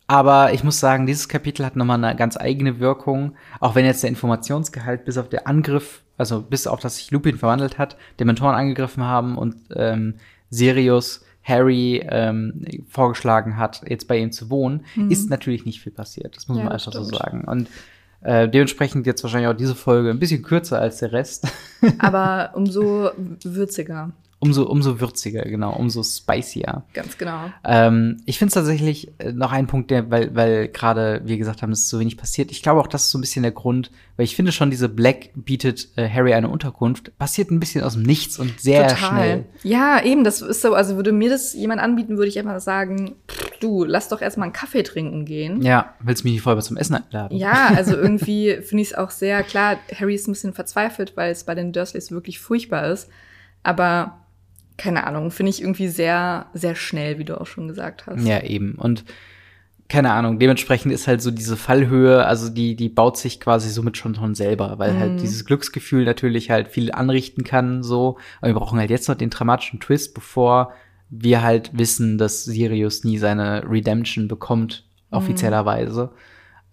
aber 0.07 0.53
ich 0.53 0.63
muss 0.63 0.79
sagen, 0.79 1.05
dieses 1.05 1.29
Kapitel 1.29 1.65
hat 1.65 1.75
nochmal 1.75 2.03
eine 2.03 2.15
ganz 2.15 2.35
eigene 2.35 2.79
Wirkung, 2.79 3.35
auch 3.59 3.75
wenn 3.75 3.85
jetzt 3.85 4.01
der 4.01 4.09
Informationsgehalt 4.09 5.05
bis 5.05 5.17
auf 5.17 5.29
der 5.29 5.47
Angriff, 5.47 6.01
also 6.17 6.41
bis 6.41 6.65
auf 6.65 6.79
das 6.79 6.97
sich 6.97 7.11
Lupin 7.11 7.37
verwandelt 7.37 7.77
hat, 7.77 7.95
Dementoren 8.19 8.55
angegriffen 8.55 9.03
haben 9.03 9.37
und 9.37 9.55
ähm, 9.75 10.15
Sirius 10.49 11.23
Harry 11.43 12.03
ähm, 12.09 12.65
vorgeschlagen 12.89 13.57
hat, 13.57 13.81
jetzt 13.87 14.07
bei 14.07 14.17
ihm 14.17 14.31
zu 14.31 14.49
wohnen, 14.49 14.85
ist 15.09 15.29
natürlich 15.29 15.65
nicht 15.65 15.81
viel 15.81 15.91
passiert. 15.91 16.35
Das 16.35 16.47
muss 16.47 16.57
Mhm. 16.57 16.61
Ja, 16.61 16.63
man 16.65 16.73
einfach 16.73 16.91
so 16.91 17.03
stimmt. 17.03 17.15
sagen. 17.17 17.43
Und 17.45 17.69
äh, 18.21 18.49
dementsprechend 18.49 19.05
jetzt 19.05 19.23
wahrscheinlich 19.23 19.49
auch 19.49 19.57
diese 19.57 19.75
Folge 19.75 20.09
ein 20.09 20.19
bisschen 20.19 20.43
kürzer 20.43 20.79
als 20.79 20.97
der 20.97 21.11
Rest. 21.13 21.47
Aber 21.99 22.51
umso 22.55 23.11
würziger. 23.43 24.11
umso, 24.39 24.63
umso 24.63 24.99
würziger, 24.99 25.43
genau, 25.43 25.73
umso 25.73 26.03
spicier. 26.03 26.83
Ganz 26.93 27.17
genau. 27.17 27.51
Ähm, 27.63 28.17
ich 28.25 28.37
finde 28.37 28.49
es 28.49 28.53
tatsächlich 28.55 29.11
äh, 29.19 29.31
noch 29.31 29.51
ein 29.51 29.67
Punkt, 29.67 29.91
der, 29.91 30.09
weil, 30.11 30.35
weil 30.35 30.67
gerade 30.69 31.21
wir 31.25 31.37
gesagt 31.37 31.61
haben, 31.61 31.71
es 31.71 31.81
ist 31.81 31.89
so 31.89 31.99
wenig 31.99 32.17
passiert. 32.17 32.51
Ich 32.51 32.61
glaube 32.61 32.79
auch, 32.79 32.87
das 32.87 33.05
ist 33.05 33.11
so 33.11 33.17
ein 33.17 33.21
bisschen 33.21 33.43
der 33.43 33.51
Grund, 33.51 33.91
weil 34.17 34.25
ich 34.25 34.35
finde 34.35 34.51
schon, 34.51 34.69
diese 34.69 34.89
Black 34.89 35.31
bietet 35.35 35.89
äh, 35.95 36.09
Harry 36.09 36.33
eine 36.33 36.49
Unterkunft, 36.49 37.17
passiert 37.17 37.51
ein 37.51 37.59
bisschen 37.59 37.83
aus 37.83 37.93
dem 37.93 38.03
Nichts 38.03 38.39
und 38.39 38.59
sehr 38.59 38.95
schnell. 38.95 39.45
Ja, 39.63 40.03
eben, 40.03 40.23
das 40.23 40.41
ist 40.41 40.61
so, 40.61 40.73
also 40.73 40.95
würde 40.95 41.11
mir 41.11 41.29
das 41.29 41.53
jemand 41.53 41.81
anbieten, 41.81 42.17
würde 42.17 42.29
ich 42.29 42.39
einfach 42.39 42.59
sagen, 42.59 43.15
pff, 43.29 43.48
du, 43.59 43.83
lass 43.83 44.09
doch 44.09 44.21
erstmal 44.21 44.45
einen 44.47 44.53
Kaffee 44.53 44.83
trinken 44.83 45.25
gehen. 45.25 45.61
Ja, 45.61 45.93
willst 46.01 46.23
du 46.23 46.27
mich 46.27 46.33
nicht 46.33 46.41
vorher 46.43 46.61
zum 46.61 46.77
Essen 46.77 46.95
einladen? 46.95 47.37
Ja, 47.37 47.67
also 47.75 47.95
irgendwie 47.95 48.57
finde 48.61 48.81
ich 48.81 48.89
es 48.89 48.95
auch 48.95 49.09
sehr 49.11 49.43
klar, 49.43 49.77
Harry 49.99 50.15
ist 50.15 50.27
ein 50.27 50.33
bisschen 50.33 50.53
verzweifelt, 50.53 51.13
weil 51.15 51.31
es 51.31 51.43
bei 51.43 51.55
den 51.55 51.71
Dursleys 51.73 52.11
wirklich 52.11 52.39
furchtbar 52.39 52.87
ist. 52.91 53.09
Aber 53.63 54.25
keine 54.77 55.05
Ahnung, 55.05 55.31
finde 55.31 55.49
ich 55.49 55.61
irgendwie 55.61 55.89
sehr, 55.89 56.45
sehr 56.53 56.75
schnell, 56.75 57.19
wie 57.19 57.25
du 57.25 57.39
auch 57.39 57.47
schon 57.47 57.67
gesagt 57.67 58.07
hast. 58.07 58.25
Ja, 58.25 58.41
eben. 58.43 58.75
Und 58.75 59.03
keine 59.89 60.11
Ahnung, 60.13 60.37
dementsprechend 60.37 60.93
ist 60.93 61.07
halt 61.07 61.19
so 61.21 61.31
diese 61.31 61.57
Fallhöhe, 61.57 62.23
also 62.23 62.49
die, 62.49 62.75
die 62.75 62.89
baut 62.89 63.17
sich 63.17 63.39
quasi 63.39 63.69
somit 63.69 63.97
schon 63.97 64.13
von 64.15 64.35
selber, 64.35 64.77
weil 64.77 64.93
Mhm. 64.93 64.99
halt 64.99 65.21
dieses 65.21 65.45
Glücksgefühl 65.45 66.05
natürlich 66.05 66.51
halt 66.51 66.67
viel 66.67 66.91
anrichten 66.91 67.43
kann, 67.43 67.81
so. 67.83 68.17
Aber 68.39 68.49
wir 68.53 68.59
brauchen 68.59 68.79
halt 68.79 68.91
jetzt 68.91 69.09
noch 69.09 69.15
den 69.15 69.31
dramatischen 69.31 69.79
Twist, 69.79 70.13
bevor 70.13 70.73
wir 71.09 71.41
halt 71.43 71.71
wissen, 71.77 72.17
dass 72.17 72.45
Sirius 72.45 73.03
nie 73.03 73.17
seine 73.17 73.63
Redemption 73.69 74.27
bekommt, 74.27 74.85
offiziellerweise. 75.11 76.11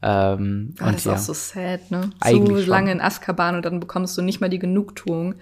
Ähm, 0.02 0.74
und 0.78 0.86
das 0.86 0.96
ist 0.96 1.04
ja. 1.06 1.12
auch 1.14 1.18
so 1.18 1.32
sad, 1.32 1.90
ne? 1.90 2.10
Eigentlich 2.20 2.58
so 2.58 2.62
schon. 2.62 2.70
lange 2.70 2.92
in 2.92 3.00
Azkaban 3.00 3.56
und 3.56 3.64
dann 3.64 3.80
bekommst 3.80 4.16
du 4.18 4.22
nicht 4.22 4.40
mal 4.40 4.50
die 4.50 4.58
Genugtuung, 4.58 5.36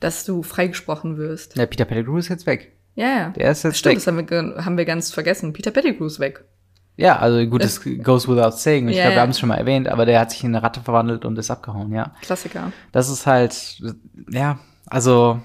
dass 0.00 0.24
du 0.24 0.42
freigesprochen 0.42 1.16
wirst. 1.16 1.56
ja, 1.56 1.66
Peter 1.66 1.84
Pettigrew 1.84 2.18
ist 2.18 2.28
jetzt 2.28 2.46
weg. 2.46 2.72
Ja, 2.94 3.06
ja. 3.08 3.28
Der 3.30 3.50
ist 3.50 3.64
jetzt 3.64 3.78
Stimmt, 3.78 3.96
weg. 3.96 4.04
das 4.04 4.06
haben 4.06 4.30
wir, 4.56 4.64
haben 4.64 4.76
wir 4.78 4.84
ganz 4.84 5.10
vergessen. 5.10 5.52
Peter 5.52 5.70
Pettigrew 5.70 6.06
ist 6.06 6.20
weg. 6.20 6.44
Ja, 6.96 7.18
also 7.18 7.44
gut, 7.46 7.62
das 7.62 7.80
goes 8.02 8.26
without 8.28 8.50
saying. 8.56 8.88
Ich 8.88 8.96
Ja, 8.96 9.02
glaube, 9.04 9.16
wir 9.16 9.22
haben 9.22 9.30
es 9.30 9.38
schon 9.38 9.48
mal 9.48 9.54
erwähnt, 9.56 9.88
aber 9.88 10.04
der 10.04 10.18
hat 10.18 10.32
sich 10.32 10.42
in 10.42 10.54
eine 10.54 10.64
Ratte 10.64 10.80
verwandelt 10.80 11.24
und 11.24 11.38
ist 11.38 11.50
abgehauen, 11.50 11.92
ja. 11.92 12.12
Klassiker. 12.22 12.72
Das 12.90 13.08
ist 13.08 13.24
halt, 13.26 13.80
ja, 14.30 14.58
also 14.86 15.40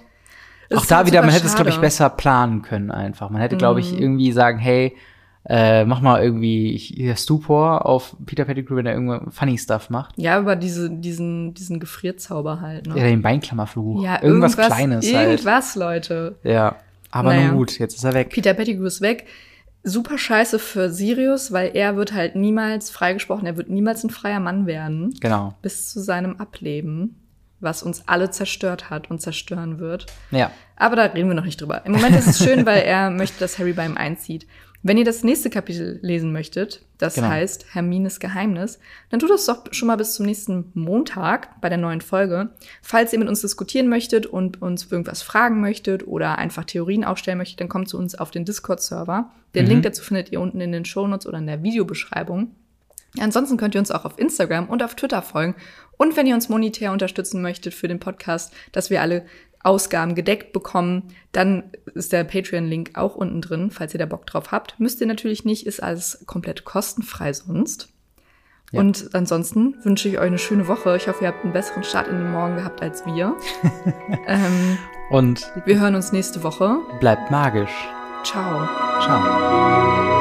Das 0.74 0.84
auch 0.84 0.86
da 0.88 0.98
halt 0.98 1.08
wieder, 1.08 1.22
man 1.22 1.32
hätte 1.32 1.46
es, 1.46 1.56
glaube 1.56 1.70
ich. 1.70 1.78
Mhm. 1.78 1.82
besser 1.82 2.10
planen 2.10 2.62
können 2.62 2.92
einfach. 2.92 3.30
Man 3.30 3.42
hätte, 3.42 3.58
glaube 3.58 3.80
ich, 3.80 3.98
irgendwie 3.98 4.32
sagen, 4.32 4.60
hey, 4.60 4.96
äh, 5.46 5.84
mach 5.84 6.00
mal 6.00 6.24
irgendwie 6.24 6.78
hier 6.78 7.16
Stupor 7.18 7.86
auf 7.86 8.16
Peter 8.26 8.46
Pettigrew, 8.46 8.78
wenn 8.78 8.86
er 8.86 8.94
irgendwo 8.94 9.30
funny 9.30 9.58
Stuff 9.58 9.90
macht. 9.90 10.18
Ja, 10.18 10.38
aber 10.38 10.56
diese, 10.56 10.90
diesen, 10.90 11.54
diesen 11.54 11.80
Gefrierzauber 11.82 12.62
halt, 12.62 12.88
ne? 12.88 12.98
Ja, 12.98 13.04
den 13.04 13.22
Beinklammerfluch. 13.22 14.04
Ja, 14.04 14.22
irgendwas, 14.24 14.56
Kleines 14.56 15.14
halt. 15.14 15.28
Irgendwas, 15.30 15.76
Leute. 15.76 16.38
Ja, 16.44 16.78
aber 17.12 17.34
Naja. 17.34 17.48
nun 17.48 17.58
gut, 17.58 17.78
jetzt 17.78 17.96
ist 17.96 18.04
er 18.06 18.14
weg. 18.14 18.30
Peter 18.30 18.54
Pettigrew 18.54 18.86
ist 18.86 19.02
weg. 19.02 19.26
Super 19.84 20.18
scheiße 20.18 20.60
für 20.60 20.90
Sirius, 20.90 21.52
weil 21.52 21.72
er 21.74 21.98
wird 21.98 22.14
halt 22.14 22.38
niemals 22.38 22.90
freigesprochen. 22.90 23.46
Er 23.46 23.58
wird 23.58 23.70
niemals 23.70 24.06
ein 24.06 24.10
freier 24.12 24.40
Mann 24.40 24.66
werden. 24.66 25.14
Genau. 25.20 25.56
Bis 25.62 25.90
zu 25.90 26.00
seinem 26.02 26.38
Ableben, 26.38 27.18
was 27.64 27.84
uns 27.84 28.04
alle 28.08 28.30
zerstört 28.32 28.90
hat 28.90 29.10
und 29.10 29.22
zerstören 29.22 29.80
wird. 29.80 30.06
Ja. 30.32 30.52
Aber 30.76 30.96
da 30.96 31.04
reden 31.06 31.30
wir 31.30 31.36
noch 31.36 31.46
nicht 31.46 31.62
drüber. 31.62 31.86
Im 31.86 31.94
Moment 31.94 32.16
ist 32.16 32.28
es 32.28 32.44
schön, 32.44 32.66
weil 32.66 32.82
er 32.84 33.10
möchte, 33.10 33.40
dass 33.40 33.58
Harry 33.60 33.74
bei 33.74 33.86
ihm 33.86 33.98
einzieht. 33.98 34.46
Wenn 34.86 34.98
ihr 34.98 35.06
das 35.06 35.24
nächste 35.24 35.50
Kapitel 35.50 35.98
lesen 36.02 36.34
möchtet, 36.34 36.82
das 36.98 37.16
Genau. 37.16 37.30
heißt 37.30 37.68
Hermines 37.74 38.20
Geheimnis, 38.20 38.80
dann 39.10 39.22
tut 39.22 39.30
das 39.30 39.46
doch 39.46 39.64
schon 39.72 39.88
mal 39.88 39.96
bis 39.96 40.14
zum 40.16 40.26
nächsten 40.26 40.72
Montag 40.74 41.62
bei 41.62 41.70
der 41.70 41.78
neuen 41.78 42.02
Folge. 42.02 42.50
Falls 42.82 43.14
ihr 43.14 43.20
mit 43.20 43.30
uns 43.30 43.40
diskutieren 43.40 43.88
möchtet 43.88 44.26
und 44.26 44.62
uns 44.62 44.92
irgendwas 44.92 45.22
fragen 45.22 45.62
möchtet 45.62 46.06
oder 46.06 46.38
einfach 46.38 46.66
Theorien 46.66 47.06
aufstellen 47.06 47.38
möchtet, 47.38 47.62
dann 47.62 47.70
kommt 47.70 47.88
zu 47.88 47.98
uns 47.98 48.14
auf 48.16 48.32
den 48.32 48.44
Discord-Server. 48.44 49.32
Den 49.56 49.68
Link 49.68 49.84
dazu 49.84 50.04
findet 50.04 50.34
ihr 50.34 50.42
unten 50.42 50.60
in 50.60 50.74
den 50.74 50.84
Shownotes 50.84 51.28
oder 51.28 51.38
in 51.38 51.48
der 51.48 51.64
Videobeschreibung. 51.64 52.52
Ansonsten 53.20 53.56
könnt 53.58 53.76
ihr 53.76 53.80
uns 53.80 53.92
auch 53.92 54.04
auf 54.06 54.18
Instagram 54.20 54.68
und 54.68 54.84
auf 54.84 54.96
Twitter 54.96 55.22
folgen. 55.22 55.56
Und 55.98 56.18
wenn 56.18 56.28
ihr 56.28 56.36
uns 56.36 56.50
monetär 56.50 56.92
unterstützen 56.92 57.42
möchtet 57.42 57.74
für 57.74 57.88
den 57.88 58.00
Podcast, 58.00 58.54
dass 58.72 58.90
wir 58.90 59.02
alle 59.02 59.26
Ausgaben 59.64 60.14
gedeckt 60.14 60.52
bekommen, 60.52 61.10
dann 61.32 61.64
ist 61.94 62.12
der 62.12 62.26
Patreon-Link 62.26 62.92
auch 62.96 63.16
unten 63.16 63.42
drin, 63.42 63.72
falls 63.72 63.94
ihr 63.94 64.00
da 64.00 64.06
Bock 64.06 64.26
drauf 64.26 64.52
habt. 64.52 64.80
Müsst 64.80 65.00
ihr 65.00 65.08
natürlich 65.08 65.46
nicht, 65.46 65.66
ist 65.66 65.82
alles 65.82 66.24
komplett 66.28 66.66
kostenfrei 66.66 67.32
sonst. 67.32 67.90
Ja. 68.72 68.82
Und 68.82 69.10
ansonsten 69.14 69.76
wünsche 69.84 70.10
ich 70.10 70.18
euch 70.18 70.26
eine 70.26 70.40
schöne 70.40 70.68
Woche. 70.68 70.98
Ich 70.98 71.08
hoffe, 71.08 71.24
ihr 71.24 71.28
habt 71.28 71.44
einen 71.44 71.54
besseren 71.54 71.84
Start 71.84 72.08
in 72.08 72.18
den 72.18 72.32
Morgen 72.32 72.56
gehabt 72.56 72.82
als 72.82 73.06
wir. 73.06 73.38
ähm, 74.28 74.78
Und 75.12 75.52
wir 75.66 75.80
hören 75.80 75.96
uns 75.96 76.12
nächste 76.12 76.44
Woche. 76.44 76.78
bleibt 77.00 77.32
magisch. 77.32 77.88
Ciao. 78.24 78.68
Ciao. 79.02 80.13